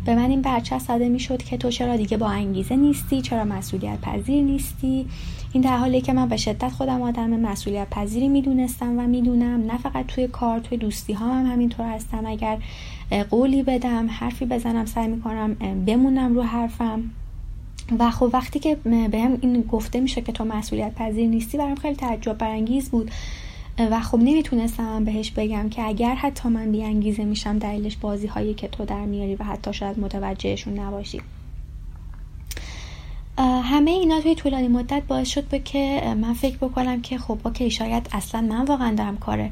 [0.05, 4.01] به من این برچسب زده می‌شد که تو چرا دیگه با انگیزه نیستی؟ چرا مسئولیت
[4.01, 5.07] پذیر نیستی؟
[5.53, 9.67] این در حالی که من به شدت خودم آدم مسئولیت پذیری می‌دونستم و می‌دونم.
[9.67, 12.27] نه فقط توی کار توی دوستی ها هم همینطور هستم.
[12.27, 12.59] اگر
[13.31, 15.55] قولی بدم حرفی بزنم سعی می‌کنم
[15.87, 17.11] بمونم رو حرفم.
[17.99, 21.95] و خب وقتی که بهم این گفته میشه که تو مسئولیت پذیر نیستی برام خیلی
[21.95, 23.11] تعجب برانگیز بود.
[23.79, 28.69] و خب نمی‌تونستم بهش بگم که اگر حتی من بیانگیزه میشم دلیلش بازی هایی که
[28.69, 31.21] تو در میاری و حتی شاید متوجهشون نباشی.
[33.39, 37.71] همه اینا توی طولانی مدت باعث شد به که من فکر بکنم که خب اوکی
[37.71, 39.51] شاید اصلا من واقعا دارم کار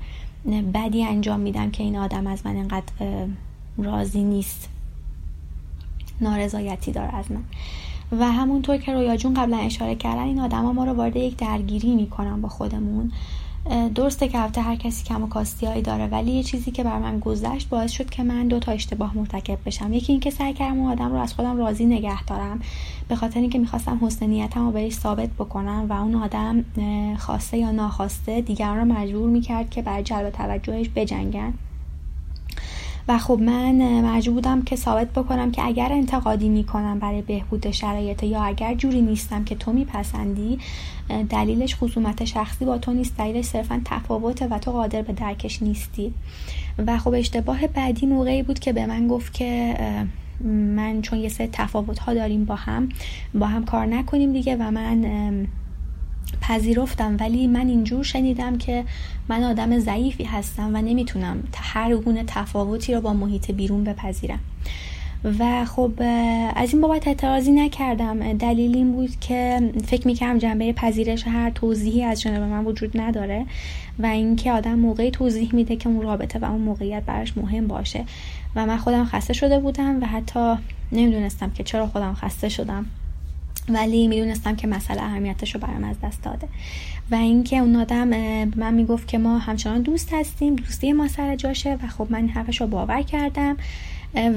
[0.75, 2.93] بدی انجام میدم که این آدم از من اینقدر
[3.79, 4.69] راضی نیست.
[6.21, 7.43] نارضایتی داره از من.
[8.19, 11.95] و همونطور که رویا جون قبلا اشاره کردن این آدما ما رو وارد یک درگیری
[11.95, 13.13] می‌کنن با خودمون.
[13.95, 17.19] درسته که البته هر کسی کم و کاستیایی داره ولی یه چیزی که بر من
[17.19, 19.93] گذشت باعث شد که من دو تا اشتباه مرتکب بشم.
[19.93, 22.61] یکی اینکه سعی کردم اون آدم رو از خودم راضی نگه دارم
[23.09, 26.65] به خاطر اینکه می‌خواستم حسن نیتم رو بهش ثابت بکنم و اون آدم
[27.19, 31.55] خواسته یا ناخواسته دیگران رو مجبور می‌کرد که برای جلب توجهش بجنگن.
[33.09, 38.23] و خب من مجبور بودم که ثابت بکنم که اگر انتقادی می‌کنم برای بهبود شرایط
[38.23, 40.59] یا اگر جوری نیستم که تو میپسندی
[41.31, 46.15] دلیلش خصومت شخصی با تو نیست دلیلش صرفا تفاوته و تو قادر به درکش نیستی.
[46.87, 49.75] و خب اشتباه بعدی موقعی بود که به من گفت که
[50.45, 52.89] من چون یه سه تفاوت ها داریم با هم
[53.35, 55.47] با هم کار نکنیم دیگه و من
[56.43, 58.85] پذیرفتم ولی من اینجور شنیدم که
[59.29, 64.39] من آدم ضعیفی هستم و نمی‌تونم هر گونه تفاوتی رو با محیط بیرون بپذیرم.
[65.39, 65.93] و خب
[66.57, 68.33] از این بابت اعتراضی نکردم.
[68.33, 73.47] دلیل این بود که فکر می‌کردم جنبه پذیرش هر توضیحی از جانب من وجود نداره
[73.99, 78.05] و اینکه آدم موقعی توضیح میده که اون رابطه و اون موقعیت براش مهم باشه.
[78.57, 80.55] و من خودم خسته شده بودم و حتی
[80.93, 82.87] نمی‌دونستم که چرا خودم خسته شدم.
[83.69, 86.49] ولی می‌دونستم که مسئله اهمیتش رو برام از دست داده.
[87.11, 88.09] و اینکه اون آدم
[88.57, 92.61] من می‌گفت که ما همچنان دوست هستیم دوستی ما سر جاشه و خب من حرفش
[92.61, 93.57] رو باور کردم.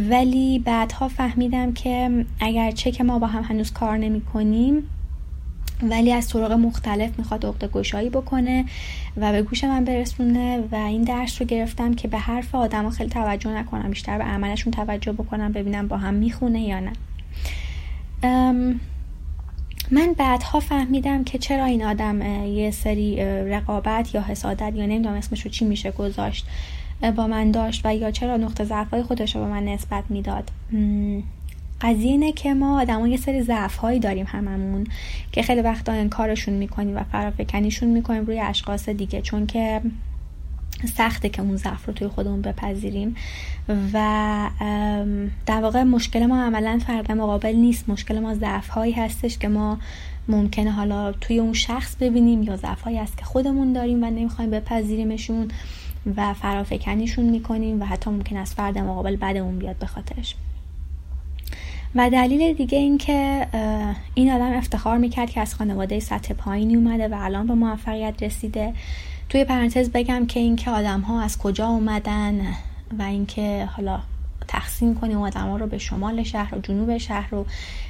[0.10, 4.84] ولی بعدها فهمیدم که اگر چه که ما با هم هنوز کار نمی کنیم
[5.84, 8.66] ولی از طرق مختلف می‌خواد عقد گشایی بکنه
[9.18, 13.10] و به گوش من برسونه و این درس رو گرفتم که به حرف آدم خیلی
[13.10, 16.92] توجه نکنم بیشتر به عملشون توجه بکنم ببینم با هم می‌خونه یا نه.
[19.92, 23.16] من بعدها فهمیدم که چرا این آدم یه سری
[23.50, 26.46] رقابت یا حسادت یا نمی‌دونم اسمش رو چی میشه گذاشت
[27.16, 30.52] با من داشت و یا چرا نقطه ضعفهای خودش رو به من نسبت می‌داد.
[31.82, 34.88] قضیه اینه که ما آدم یه سری ضعف هایی داریم هممون
[35.32, 39.82] که خیلی وقتا انکارشون می‌کنیم و فرافکنیشون می‌کنیم روی اشخاص دیگه چون که
[40.98, 43.16] سخته که اون ضعف رو توی خودمون بپذیریم.
[43.94, 44.50] و
[45.46, 47.90] در واقع مشکل ما عملا فرد مقابل نیست.
[47.90, 49.78] مشکل ما ضعف هایی هستش که ما
[50.28, 54.52] ممکنه حالا توی اون شخص ببینیم یا ضعف هایی هست که خودمون داریم و نمی‌خوایم
[54.52, 55.48] بپذیریمشون
[56.16, 60.36] و فرافکنیشون می‌کنیم و حتی ممکن است فرد مقابل بعدمون بیاد به خاطرش.
[61.96, 63.48] و دلیل دیگه این که
[64.16, 68.74] این آدم افتخار می‌کرد که از خانواده سطح پایینی اومده و الان به موفقیت رسیده.
[69.30, 72.42] توی پرانتز بگم که اینکه آدم ها از کجا اومدن
[73.00, 74.00] و اینکه حالا
[74.48, 77.46] تقسیم کنیم آدم ها رو به شمال شهر و جنوب شهر و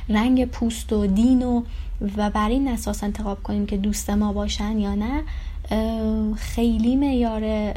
[0.10, 1.62] رنگ پوست و دین و
[2.18, 5.24] و بر این اساس انتخاب کنیم که دوست ما باشن یا نه
[6.36, 7.74] خیلی معیار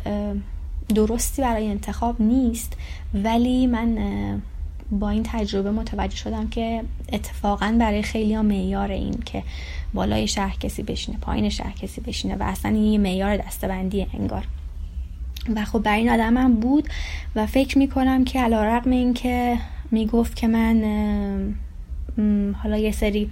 [0.94, 2.72] درستی برای انتخاب نیست.
[3.14, 3.98] ولی من
[4.90, 9.42] با این تجربه متوجه شدم که اتفاقا برای خیلی ها معیار این که
[9.94, 14.44] بالای شهر کسی بشینه پایین شهر کسی بشینه و اصلا این یه معیار دستبندی انگار.
[15.56, 16.88] و خب برای این آدمم بود
[17.34, 19.58] و فکر می‌کنم که علا رقم این که
[19.90, 20.84] می‌گفت که من
[22.62, 23.30] حالا یه سری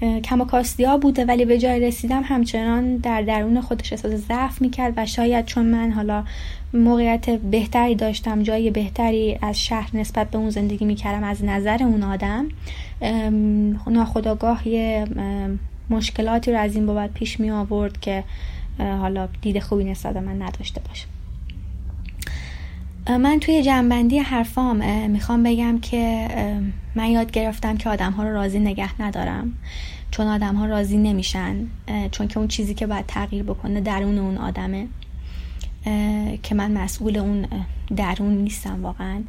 [0.00, 0.46] کم و
[0.86, 5.44] ها بوده ولی به جای رسیدم همچنان در درون خودش احساس ضعف می‌کرد و شاید
[5.44, 6.24] چون من حالا
[6.74, 12.02] موقعیت بهتری داشتم جای بهتری از شهر نسبت به اون زندگی می‌کردم از نظر اون
[12.02, 12.48] آدم
[13.86, 15.04] ناخداگاه یه
[15.90, 18.24] مشکلاتی رو از این بابت پیش می آورد که
[18.78, 21.06] حالا دید خوبی نسبت من نداشته باشه.
[23.08, 26.28] من توی جنبندی حرفام می‌خوام بگم که
[26.94, 29.54] من یاد گرفتم که آدم ها رو راضی نگه ندارم.
[30.10, 31.66] چون آدم ها راضی نمیشن
[32.10, 34.86] چون که اون چیزی که باید تغییر بکنه درون اون آدمه.
[36.42, 37.46] که من مسئول اون
[37.96, 39.22] درون نیستم واقعا.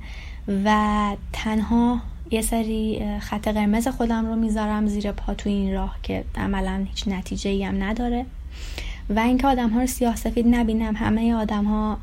[0.65, 6.23] و تنها یه سری خط قرمز خودم رو می‌ذارم زیر پا تو این راه که
[6.35, 8.25] عملا هیچ نتیجه ای هم نداره.
[9.15, 11.97] و اینکه آدم ها رو سیاه سفید نبینم همه آدم ها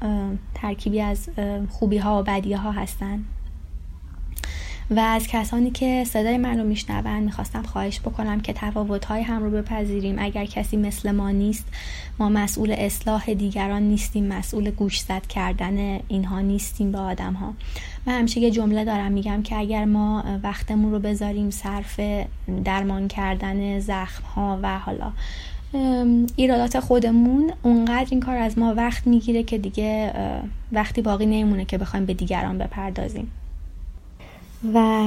[0.54, 1.28] ترکیبی از
[1.68, 3.24] خوبی ها و بدی ها هستن.
[4.90, 8.54] و از کسانی که صدای من رو میشنون می‌خواستم خواهش بکنم که
[9.08, 10.16] های هم رو بپذیریم.
[10.18, 11.64] اگر کسی مثل ما نیست
[12.18, 17.54] ما مسئول اصلاح دیگران نیستیم مسئول گوش زد کردن اینها نیستیم به آدم ها
[18.06, 22.00] من همیشه یه جمله دارم میگم که اگر ما وقتمون رو بذاریم صرف
[22.64, 25.12] درمان کردن زخم ها و حالا
[26.36, 30.12] ایرادات خودمون اونقدر این کار از ما وقت می‌گیره که دیگه
[30.72, 33.30] وقتی باقی نمیمونه که بخوایم به دیگران بپردازیم.
[34.74, 35.04] و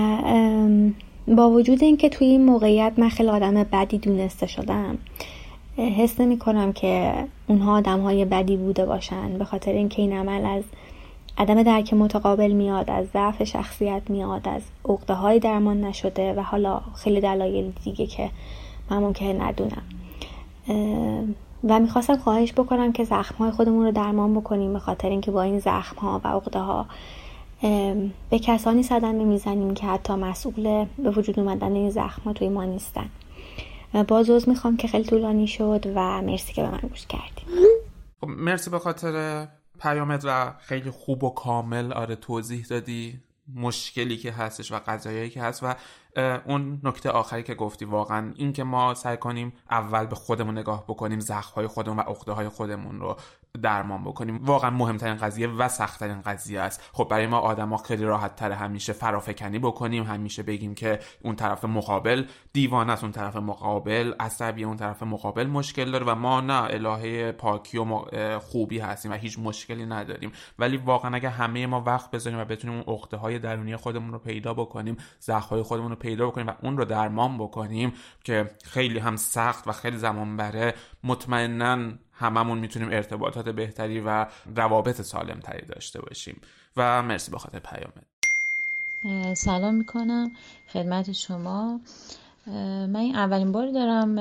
[1.28, 4.98] با وجود اینکه توی این موقعیت من خیلی آدم بدی دونسته شدم
[5.78, 7.14] حس نمی کنم که
[7.48, 10.64] اونها آدم های بدی بوده باشن به خاطر اینکه این عمل از
[11.38, 16.82] عدم درک متقابل میاد از ضعف شخصیت میاد از عقده های درمان نشده و حالا
[16.96, 18.30] خیلی دلایل دیگه که
[18.90, 19.84] من ممکنه ندونم.
[21.64, 25.42] و می‌خواستم خواهش بکنم که زخم های خودمون رو درمان بکنیم به خاطر اینکه با
[25.42, 26.86] این زخم ها و عقده ها
[28.30, 33.10] به کسانی صدمه می‌زنیم که حتی مسئول به وجود اومدن این زخم توی ما نیستن.
[34.08, 37.46] باز عوض می‌خوام که خیلی طولانی شد و مرسی که به من گوش کردیم
[38.22, 39.48] خب مرسی به خاطر
[39.80, 41.94] پیامت و خیلی خوب و کامل.
[41.94, 43.20] آره توضیح دادی.
[43.56, 45.76] مشکلی که هستش و قضایایی که هست و
[46.46, 50.84] اون نکته آخری که گفتی واقعا این که ما سعی کنیم اول به خودمون نگاه
[50.88, 53.18] بکنیم زخم های خودمون و عقده های خودمون رو
[53.62, 54.40] درمان بکنیم.
[54.44, 56.82] واقعا مهمترین قضیه و سختترین قضیه است.
[56.94, 61.66] خب برای ما آدما خیلی راحت تر همیشه فرافکنی بکنیم همیشه بگیم که اون طرف
[61.66, 66.54] مقابل دیوانه است اون طرف مقابل عصبی اون طرف مقابل مشکل داره و ما نه
[66.54, 70.32] الهه پاکی و خوبی هستیم و هیچ مشکلی نداریم.
[70.60, 74.20] ولی واقعا اگه همه ما وقت بذاریم و بتونیم اون عقده های درونی خودمون رو
[74.20, 79.00] پیدا بکنیم زخم های خودمون رو پیدا بکنیم و اون رو درمان بکنیم که خیلی
[79.00, 85.66] هم سخت و خیلی زمان بره مطمئنا هممون می‌تونیم ارتباطات بهتری و روابط سالم تری
[85.66, 86.42] داشته باشیم.
[86.78, 88.04] و مرسی به خاطر پیامت.
[89.38, 90.32] سلام می‌کنم
[90.74, 91.80] خدمت شما.
[92.48, 94.18] من این اولین بار دارم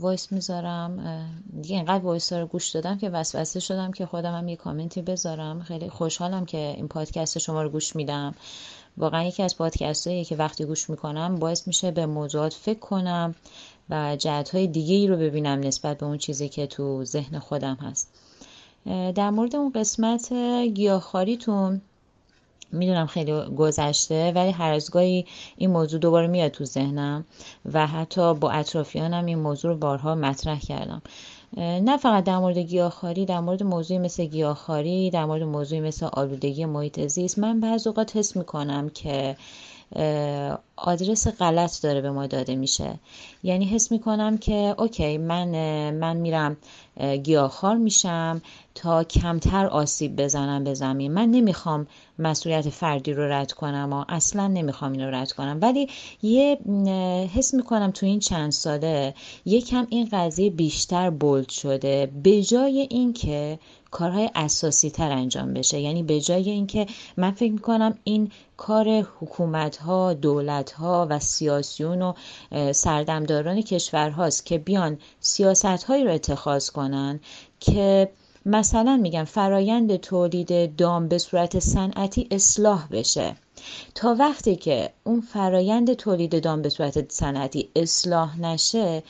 [0.00, 1.30] voice می‌ذارم.
[1.62, 5.62] دیگه اینقدر voice رو گوش دادم که وسوسه شدم که خودم هم یه کامنتی بذارم.
[5.62, 8.34] خیلی خوشحالم که این پادکست شما رو گوش میدم.
[8.96, 13.34] واقعا یکی از پادکست که وقتی گوش می‌کنم باعث میشه به موضوعات فکر کنم
[13.90, 17.74] و جهت های دیگه ای رو ببینم نسبت به اون چیزی که تو ذهن خودم
[17.74, 18.08] هست.
[19.14, 20.32] در مورد اون قسمت
[20.74, 21.80] گیاهخواریتون
[22.72, 25.26] می‌دونم خیلی گذشته ولی هر از گاهی
[25.56, 27.24] این موضوع دوباره میاد تو ذهنم
[27.72, 31.02] و حتی با اطرافیانم این موضوع رو بارها مطرح کردم.
[31.56, 36.64] نه فقط در مورد گیاهخواری در مورد موضوعی مثل گیاهخواری در مورد موضوعی مثل آلودگی
[36.64, 39.36] محیط زیست من بعض اوقات حس می‌کنم که
[40.82, 42.98] آدرس غلط داره به ما داده میشه.
[43.42, 45.48] یعنی حس می‌کنم که اوکی من
[45.90, 46.56] من میرم
[47.22, 48.42] گیاهخوار میشم
[48.74, 51.12] تا کمتر آسیب بزنم به زمین.
[51.12, 51.86] من نمی‌خوام
[52.18, 55.58] مسئولیت فردی رو رد کنم و اصلا نمی‌خوام این رو رد کنم.
[55.62, 55.88] ولی
[56.22, 56.58] یه
[57.34, 59.14] حس می‌کنم تو این چند ساله
[59.44, 63.58] یکم این قضیه بیشتر بولد شده به جای اینکه
[63.90, 65.80] کارهای اساسی تر انجام بشه.
[65.80, 72.02] یعنی به جای اینکه من فکر می‌کنم این کار حکومت ها دولت ها و سیاسیون
[72.02, 72.12] و
[72.72, 77.20] سردمداران کشورهاست که بیان سیاست هایی رو اتخاذ کنن
[77.60, 78.10] که
[78.46, 83.36] مثلا میگم فرایند تولید دام به صورت صنعتی اصلاح بشه.
[83.94, 89.02] تا وقتی که اون فرایند تولید دام به صورت صنعتی اصلاح نشه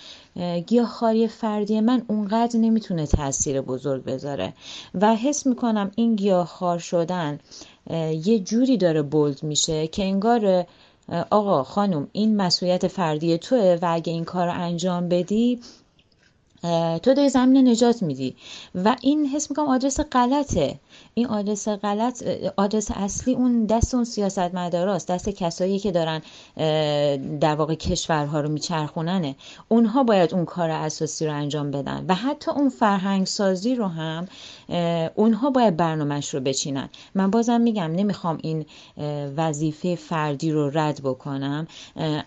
[0.66, 4.53] گیاهخواری فردی من اونقدر نمی‌تونه تاثیر بزرگ بذاره.
[4.94, 7.38] و حس می‌کنم این گیاهخوار شدن
[8.25, 10.66] یه جوری داره بولد میشه که انگار
[11.31, 15.61] آقا خانم این مسئولیت فردی توه و اگه این کار رو انجام بدی
[17.03, 18.37] تو داری زمین نجات میدی.
[18.75, 20.79] و این حس می‌کنم آدرس غلطه.
[21.14, 22.22] این آدرس غلط
[22.56, 26.22] آدرس اصلی اون دست اون سیاست مداراست دست کسایی که دارن
[27.40, 29.36] در واقع کشورها رو میچرخوننه.
[29.68, 34.28] اونها باید اون کار اساسی رو انجام بدن و حتی اون فرهنگ سازی رو هم
[35.14, 36.88] اونها باید برنامهش رو بچینن.
[37.14, 38.66] من بازم میگم نمی‌خوام این
[39.36, 41.66] وظیفه فردی رو رد بکنم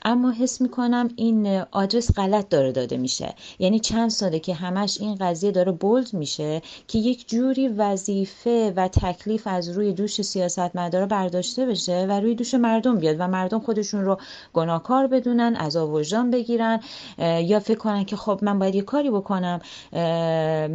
[0.06, 3.34] اما حس می‌کنم این آدرس غلط داره داده میشه.
[3.60, 8.88] یعنی چند ساله که همش این قضیه داره بولد میشه که یک جوری وظیفه و
[8.88, 14.06] تکلیف از روی دوش سیاستمدارا برداشته بشه و روی دوش مردم بیاد و مردم خودشون
[14.06, 14.18] رو
[14.54, 16.80] گناهکار بدونن از وجدان بگیرن.
[17.20, 19.60] یا فکر کنن که خب من باید یه کاری بکنم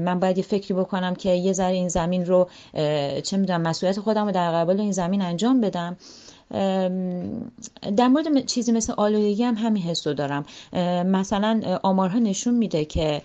[0.05, 2.49] من باید یه فکری بکنم که یه ذره این زمین رو
[3.23, 5.97] چه می‌دونم مسئولیت خودم رو در قبال این زمین انجام بدم.
[7.97, 10.45] در مورد چیزی مثل آلودگی هم همین حس رو دارم.
[11.07, 13.23] مثلا آمارها نشون میده که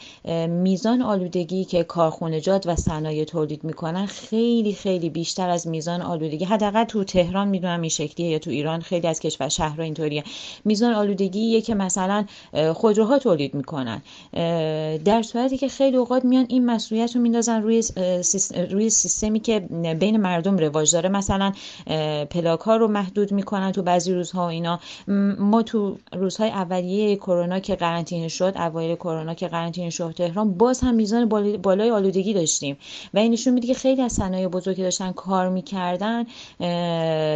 [0.48, 6.46] میزان آلودگی که کارخونجات و صنایع تولید می‌کنن خیلی خیلی بیشتر از میزان آلودگی.
[6.46, 10.24] حداقل تو تهران می‌دونم این شکلیه یا تو ایران خیلی از کشور شهرها اینطوریه.
[10.66, 12.26] میزان آلودگی که مثلا
[12.74, 14.02] خودروها تولید می‌کنن.
[15.06, 17.84] در صورتی که خیلی اوقات میان این مسئولیت رو میندازن روی
[18.70, 19.60] روی سیستمی که
[20.00, 21.10] بین مردم رواج داره.
[21.10, 21.52] مثلا
[22.30, 24.80] پلاک ها رو محدود می‌کنن تو بعضی روزها و اینا.
[25.40, 30.82] ما تو روزهای اولیه کرونا که قرنطینه شد اوایل کرونا که قرنطینه شد تهران باز
[30.82, 32.78] هم میزان بالای آلودگی داشتیم.
[33.14, 36.24] و این نشون میده که خیلی از صنایع بزرگی داشتن کار می‌کردن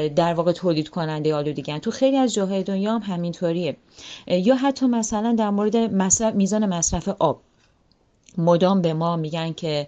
[0.08, 3.78] در واقع تولید کننده آلودگی تو خیلی از جاهای دنیا هم همینطوریه.
[4.28, 7.42] یا حتی مثلا در مورد مصرف میزان مصرف آب.
[8.38, 9.88] مدام به ما میگن که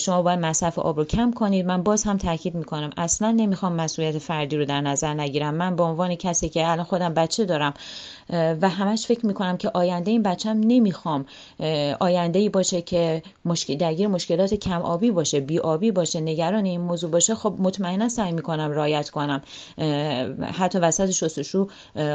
[0.00, 1.66] شما باید مصرف آب رو کم کنید.
[1.66, 2.90] من باز هم تاکید می‌کنم.
[2.96, 5.54] اصلا نمی‌خوام مسئولیت فردی رو در نظر نگیرم.
[5.54, 7.74] من به عنوان کسی که الان خودم بچه دارم
[8.32, 11.26] و همش فکر می‌کنم که آینده این بچم نمی‌خوام
[12.00, 16.80] آینده ای باشه که مشکل درگیر مشکلات کم آبی باشه بی آبی باشه نگران این
[16.80, 19.42] موضوع باشه خب مطمئنا سعی می‌کنم رایت کنم.
[20.52, 21.68] حتی وسط شستشو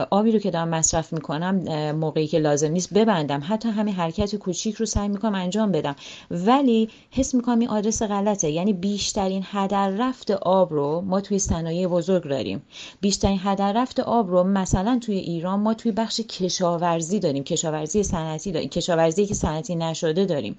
[0.09, 1.55] آبی رو که دارم مصرف می‌کنم
[1.91, 3.41] موقعی که لازم نیست ببندم.
[3.47, 5.95] حتی همین حرکت کوچیک رو سعی می‌کنم انجام بدم.
[6.31, 8.49] ولی حس می‌کنم این آدرس غلطه.
[8.49, 12.61] یعنی بیشترین هدر رفت آب رو ما توی صنایع بزرگ داریم.
[13.01, 18.51] بیشترین هدر رفت آب رو مثلا توی ایران ما توی بخش کشاورزی داریم کشاورزی صنعتی
[18.51, 20.55] داریم کشاورزی که صنعتی نشده داریم.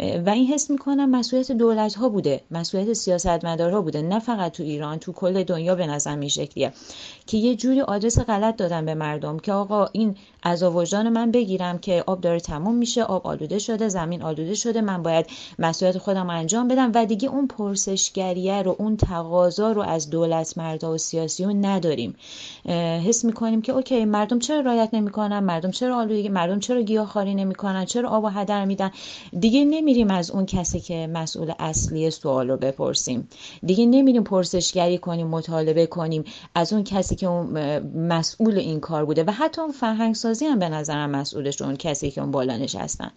[0.00, 4.98] و این حس می‌کنم مسئولیت دولت ها بوده مسئولیت سیاستمدارها بوده نه فقط تو ایران
[4.98, 6.72] تو کل دنیا به نظر می شکلیه.
[7.26, 11.78] که یه جوری آدرس غلط دادن به مردم که آقا این از وجدان من بگیرم
[11.78, 15.26] که آب داره تموم میشه آب آلوده شده زمین آلوده شده من باید
[15.58, 16.92] مسئولیت خودم انجام بدم.
[16.94, 22.16] و دیگه اون پرسشگریه رو اون تقاضا رو از دولت مردا و سیاسیون نداریم.
[23.06, 27.84] حس می‌کنیم که اوکی مردم چرا رایت نمی‌کنن؟ مردم چرا آلودگی مردم چرا گیاهخواری نمی‌کنن؟
[27.84, 28.90] چرا آب و هدر میدن؟
[29.40, 33.28] دیگه نمیریم از اون کسی که مسئول اصلی سوال رو بپرسیم.
[33.66, 36.24] دیگه نمیریم پرسشگری کنیم مطالبه کنیم.
[36.54, 37.78] از اون کسی که اون
[38.08, 42.10] مسئول این کار بوده و حتی اون فرهنگ سازی هم به نظرم مسئولش اون کسی
[42.10, 43.10] که اون بالا نشستن.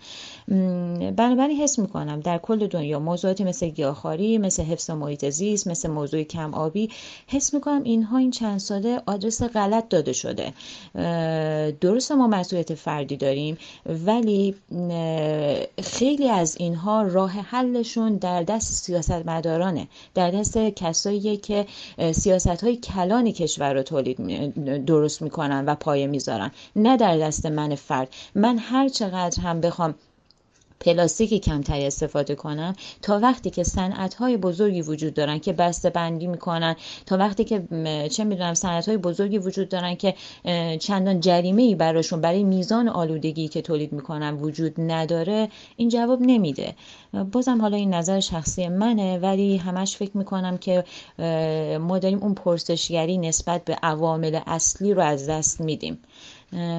[1.17, 6.23] بنابراین حس می‌کنم در کل دنیا موضوعاتی مثل گیاهخواری مثل حفظ محیط زیست مثل موضوع
[6.23, 6.89] کم آبی
[7.27, 10.53] حس می‌کنم اینها این چند ساله آدرس غلط داده شده.
[11.81, 13.57] درست ما مسئولیت فردی داریم
[14.05, 14.55] ولی
[15.83, 21.65] خیلی از اینها راه حلشون در دست سیاستمدارانه در دست کسایی که
[22.11, 26.51] سیاست های کلان کشور رو تولید درست می‌کنن و پایه می‌ذارن.
[26.75, 28.13] نه در دست من فرد.
[28.35, 29.95] من هر چقدر هم بخوام
[30.79, 36.27] پلاستیکی کمتری استفاده کنم تا وقتی که صنعت های بزرگی وجود دارن که بسته بندی
[36.27, 36.75] می‌کنن
[37.05, 37.63] تا وقتی که
[38.11, 40.15] چه می‌دونم صنعت های بزرگی وجود دارن که
[40.79, 46.75] چندان جریمه ای براشون برای میزان آلودگی که تولید می‌کنن وجود نداره این جواب نمیده.
[47.31, 50.83] بازم حالا این نظر شخصی منه ولی همش فکر می‌کنم که
[51.79, 55.99] ما داریم اون پرسشگری نسبت به عوامل اصلی رو از دست میدیم.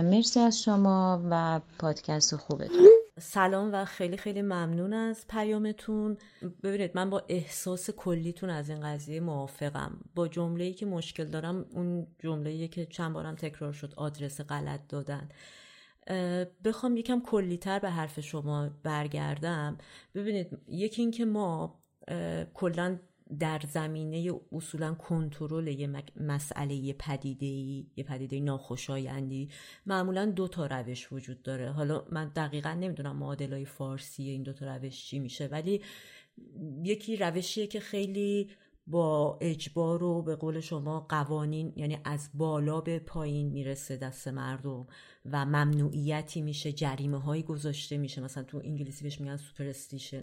[0.02, 2.99] مرسی از شما و پادکست خوبتون.
[3.20, 6.16] سلام و خیلی خیلی ممنون از پیامتون.
[6.62, 10.00] ببینید من با احساس کلیتون از این قضیه موافقم.
[10.14, 14.80] با جمله ای که مشکل دارم اون جمله که چند بارم تکرار شد آدرس غلط
[14.88, 15.28] دادن.
[16.64, 19.78] بخوام یکم کلیتر به حرف شما برگردم.
[20.14, 21.80] ببینید یکی اینکه ما
[22.54, 22.98] کلا
[23.38, 27.46] در زمینه اصولا کنترل یه مسئله یه پدیده
[27.96, 29.48] یه پدیده ناخوشایندی
[29.86, 31.70] معمولا دو تا روش وجود داره.
[31.70, 35.82] حالا من دقیقا نمی‌دونم معادلای فارسی این دو تا روش چی میشه ولی
[36.82, 38.50] یکی روشیه که خیلی
[38.86, 44.86] با اجبار و به قول شما قوانین یعنی از بالا به پایین می‌رسه دست مردم
[45.24, 48.20] و ممنوعیتی میشه جریمه هایی گذاشته میشه.
[48.20, 50.22] مثلا تو انگلیسی بهش میگن suppression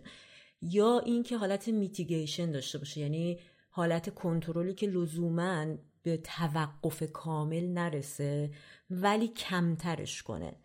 [0.61, 3.39] یا اینکه حالت mitigation داشته باشه یعنی
[3.69, 5.65] حالت کنترلی که لزوما
[6.03, 8.51] به توقف کامل نرسه
[8.89, 10.55] ولی کمترش کنه.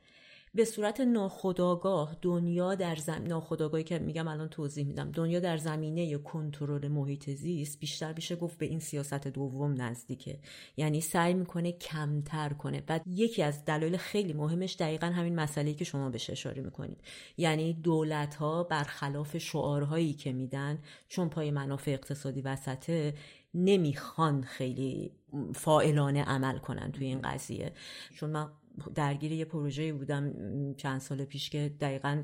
[0.55, 5.11] به صورت ناخودآگاه دنیا در زمین ناخودآگاهی که میگم الان توضیح میدم.
[5.11, 10.39] دنیا در زمینه کنترل محیط زیست بیشتر میشه گفت به این سیاست دوم نزدیکه.
[10.77, 12.81] یعنی سعی می‌کنه کمتر کنه.
[12.81, 17.01] بعد یکی از دلایل خیلی مهمش دقیقا همین مسئله که شما بهش اشاره می‌کنید.
[17.37, 20.79] یعنی دولت ها برخلاف شعارهایی که میدن
[21.09, 23.15] چون پای منافع اقتصادی وسطه
[23.55, 25.13] نمی‌خوان خیلی
[25.55, 27.73] فائلانه عمل کنن توی این قضیه.
[28.15, 28.49] چون من
[28.95, 30.33] درگیر یه پروژه بودم
[30.75, 32.23] چند سال پیش که دقیقا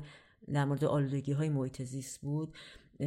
[0.53, 2.53] در مورد آلودگی های محیط زیست بود.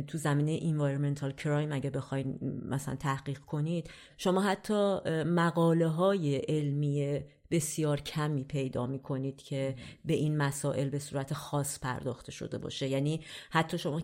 [0.06, 7.20] تو زمینه environmental crime اگه بخواید مثلا تحقیق کنید شما حتی مقاله های علمی
[7.52, 9.74] بسیار کمی پیدا می کنید که
[10.04, 12.88] به این مسائل به صورت خاص پرداخته شده باشه.
[12.88, 14.02] یعنی حتی شما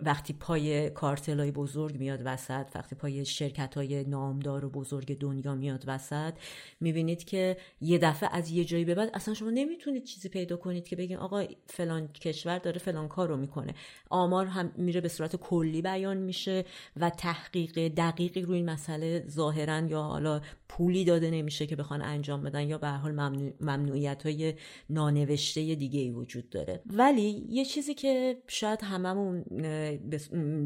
[0.00, 5.54] وقتی پای کارتل های بزرگ میاد وسط وقتی پای شرکت های نامدار و بزرگ دنیا
[5.54, 6.34] میاد وسط
[6.80, 10.84] می‌بینید که یه دفعه از یه جایی به بعد اصلا شما نمی‌تونید چیزی پیدا کنید
[10.84, 13.74] که بگین آقا فلان کشور داره فلان کار رو می‌کنه.
[14.10, 16.64] آمار هم میره به صورت کلی بیان میشه
[16.96, 22.42] و تحقیق دقیقی روی این مسئله ظاهرا یا حالا پولی داده نمیشه که بخوان انجام
[22.50, 23.12] بدن یا به حال
[23.60, 24.54] ممنوعیت های
[24.90, 26.82] نانوشته دیگه ای وجود داره.
[26.86, 29.42] ولی یه چیزی که شاید هممون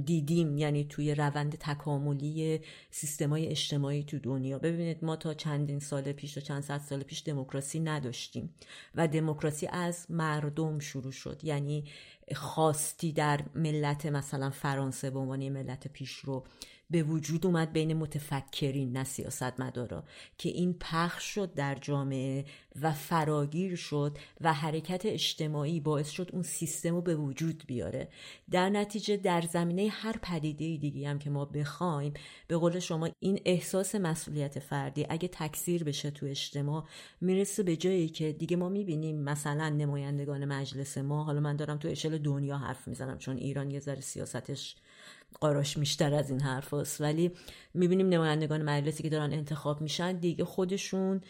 [0.04, 2.60] دیدیم یعنی توی روند تکاملی
[2.90, 4.58] سیستمای اجتماعی تو دنیا.
[4.58, 8.54] ببینید ما تا چندین سال پیش تا چند صد سال پیش دموکراسی نداشتیم
[8.94, 11.40] و دموکراسی از مردم شروع شد.
[11.42, 11.84] یعنی
[12.34, 16.44] خواستی در ملت مثلا فرانسه به عنوان ملت پیشرو
[16.90, 20.04] به وجود اومد بین متفکرین نه سیاست مدارا
[20.38, 22.44] که این پخش شد در جامعه
[22.82, 28.08] و فراگیر شد و حرکت اجتماعی باعث شد اون سیستم رو به وجود بیاره.
[28.50, 32.14] در نتیجه در زمینه هر پدیده دیگه هم که ما بخوایم
[32.48, 36.84] به قول شما این احساس مسئولیت فردی اگه تکثیر بشه تو اجتماع
[37.20, 41.88] می‌رسه به جایی که دیگه ما می‌بینیم مثلا نمایندگان مجلس ما حالا من دارم تو
[41.88, 44.76] اشل دنیا حرف می‌زنم چون ایران یه ذره سیاستش
[45.40, 47.00] قاراش میشتر از این حرف هست.
[47.00, 47.30] ولی
[47.74, 51.20] می‌بینیم نمایندگان مجلسی که دارن انتخاب میشن دیگه خودشون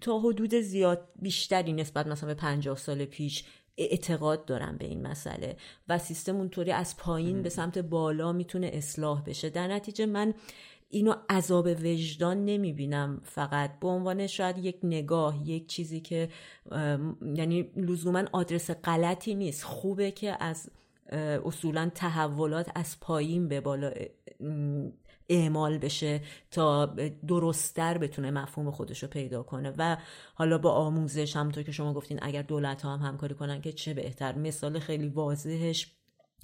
[0.00, 3.44] تا حدود زیاد بیشتری نسبت مثلا به پنجاه سال پیش
[3.78, 5.56] اعتقاد دارن به این مسئله
[5.88, 9.50] و سیستم اونطوری از پایین به سمت بالا می‌تونه اصلاح بشه.
[9.50, 10.34] در نتیجه من
[10.88, 13.20] اینو عذاب وجدان نمی‌بینم.
[13.24, 16.28] فقط به عنوان شاید یک نگاه یک چیزی که
[17.34, 19.64] یعنی لزوما آدرس غلطی نیست.
[19.64, 20.70] خوبه که از
[21.44, 23.90] اصولا تحولات از پایین به بالا
[25.28, 26.86] اعمال بشه تا
[27.28, 29.74] درستتر بتونه مفهوم خودش رو پیدا کنه.
[29.78, 29.96] و
[30.34, 33.94] حالا با آموزش همونطور که شما گفتین اگر دولت ها هم همکاری کنن که چه
[33.94, 34.38] بهتر.
[34.38, 35.92] مثال خیلی واضحش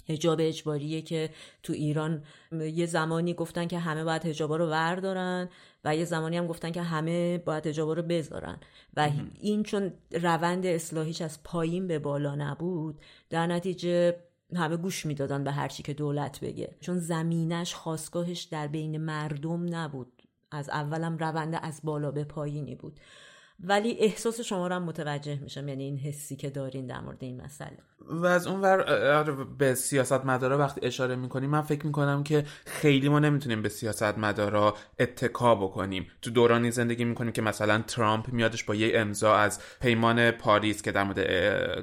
[0.09, 1.29] هجاب اجباریه که
[1.63, 5.49] تو ایران یه زمانی گفتن که همه باید هجابا رو وردارن
[5.85, 8.57] و یه زمانی هم گفتن که همه باید هجابا رو بذارن.
[8.95, 9.09] و
[9.41, 12.99] این چون روند اصلاحیش از پایین به بالا نبود
[13.29, 14.15] در نتیجه
[14.55, 16.75] همه گوش می‌دادن به هرچی که دولت بگه.
[16.79, 20.23] چون زمینش خواستگاهش در بین مردم نبود.
[20.51, 22.99] از اولم رونده از بالا به پایینی بود.
[23.63, 27.41] ولی احساس شما رو هم متوجه میشم یعنی این حسی که دارین در مورد این
[27.41, 27.77] مسئله.
[28.09, 28.81] و از اون ور
[29.13, 33.69] آره، به سیاست مدارا وقتی اشاره می‌کنیم من فکر می‌کنم که خیلی ما نمی‌تونیم به
[33.69, 36.07] سیاست مدارا اتکا بکنیم.
[36.21, 40.91] تو دورانی زندگی می‌کنیم که مثلا ترامپ میادش با یه امضا از پیمان پاریس که
[40.91, 41.19] در مورد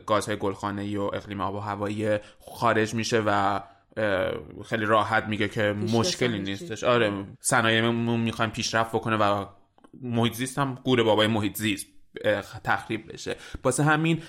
[0.07, 3.61] گازهای گلخانه و اقلیم آب و هوایی خارج میشه و
[4.65, 6.85] خیلی راحت میگه که مشکلی نیستش.
[6.85, 9.47] آره صنایعمون می‌خوایم پیشرفت بکنه و
[10.03, 11.87] محیط زیست هم گور بابای محیط زیست
[12.65, 13.37] تخریب بشه.
[13.65, 14.23] واسه همین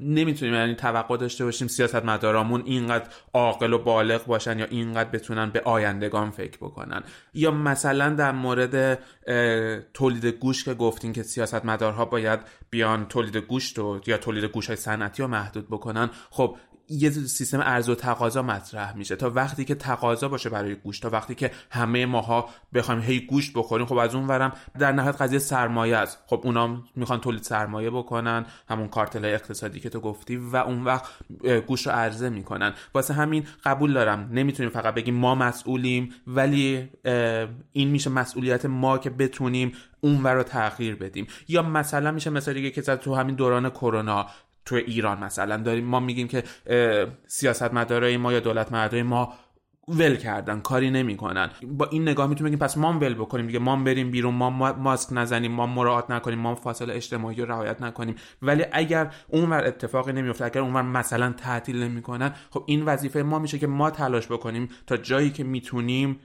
[0.00, 5.50] نمی‌تونیم یعنی توقع داشته باشیم سیاست مدارامون اینقدر عاقل و بالغ باشن یا اینقدر بتونن
[5.50, 7.02] به آیندگان فکر بکنن.
[7.34, 8.98] یا مثلا در مورد
[9.94, 12.40] تولید گوشت که گفتین که سیاست مدارها باید
[12.70, 16.10] بیان تولید گوشت و یا تولید گوشت های صنعتی رو محدود بکنن.
[16.30, 16.56] خب
[16.88, 19.16] یه سیستم ارز و تقاضا مطرح میشه.
[19.16, 23.52] تا وقتی که تقاضا باشه برای گوشت تا وقتی که همه ماها بخوایم هی گوشت
[23.54, 26.18] بخوریم خب از اون ورم در نهایت قضیه سرمایه است.
[26.26, 31.04] خب اونا می‌خوان تولید سرمایه بکنن همون کارتل اقتصادی که تو گفتی و اون وقت
[31.66, 32.72] گوشت رو عرضه می‌کنن.
[32.94, 34.28] واسه همین قبول دارم.
[34.32, 36.88] نمی‌تونیم فقط بگیم ما مسئولیم ولی
[37.72, 41.26] این میشه مسئولیت ما که بتونیم اون رو تغییر بدیم.
[41.48, 44.26] یا مثلا میشه مثلا دیگه که تو همین دوران کرونا.
[44.64, 45.56] تو ایران مثلا.
[45.56, 46.42] داریم ما میگیم که
[47.26, 49.32] سیاست مدارای ما یا دولت مدارای ما
[49.88, 51.50] ول کردن کاری نمی‌کنن.
[51.62, 53.46] با این نگاه می‌تونیم بگیم پس ما ول بکنیم.
[53.46, 57.82] دیگه ما بریم بیرون ما ماسک نزنیم ما مراعات نکنیم ما فاصله اجتماعی رو رعایت
[57.82, 58.14] نکنیم.
[58.42, 63.58] ولی اگر اونور اتفاقی نمیفته اگر اونور مثلا تعطیل نمی‌کنن خب این وظیفه ما میشه
[63.58, 66.20] که ما تلاش بکنیم تا جایی که می‌تونیم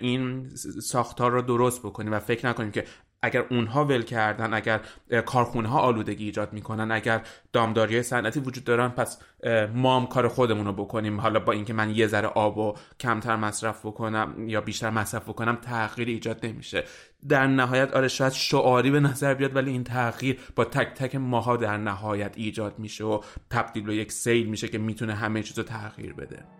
[0.00, 0.48] این
[0.82, 2.12] ساختار رو درست بکنیم.
[2.12, 2.84] و فکر نکنیم که
[3.22, 4.80] اگر اونها ول کردن اگر
[5.26, 9.18] کارخونه ها آلودگی ایجاد می‌کنن اگر دامداری صنعتی وجود دارن پس
[9.74, 11.20] ما هم کار خودمون رو بکنیم.
[11.20, 15.56] حالا با اینکه من یه ذره آب و کمتر مصرف بکنم یا بیشتر مصرف بکنم
[15.56, 16.84] تغییر ایجاد نمیشه.
[17.28, 21.56] در نهایت آره شاید شعاری به نظر بیاد ولی این تغییر با تک تک ماها
[21.56, 25.64] در نهایت ایجاد میشه و تبدیل به یک سیل میشه که می‌تونه همه چیز رو
[25.64, 26.59] تغییر بده.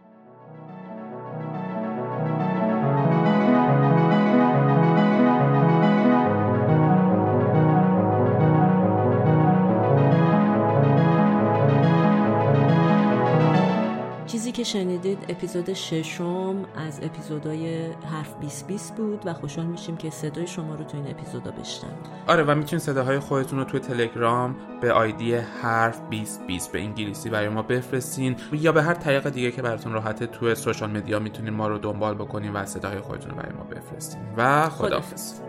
[14.61, 18.35] که شنیدید اپیزود ششم از اپیزودهای حرف
[18.67, 21.99] 20 بود و خوشحال میشیم که صدای شما رو تو این اپیزودا بشنویم.
[22.27, 26.01] آره و می‌تونید صداهای خودتون رو تو تلگرام به آیدی حرف
[26.47, 30.55] 20 به انگلیسی برای ما بفرستین یا به هر طریق دیگه که براتون راحته تو
[30.55, 34.21] سوشال مدیا می‌تونین ما رو دنبال بکنین و صداهای خودتون رو برای ما بفرستین.
[34.37, 35.41] و خداحافظ.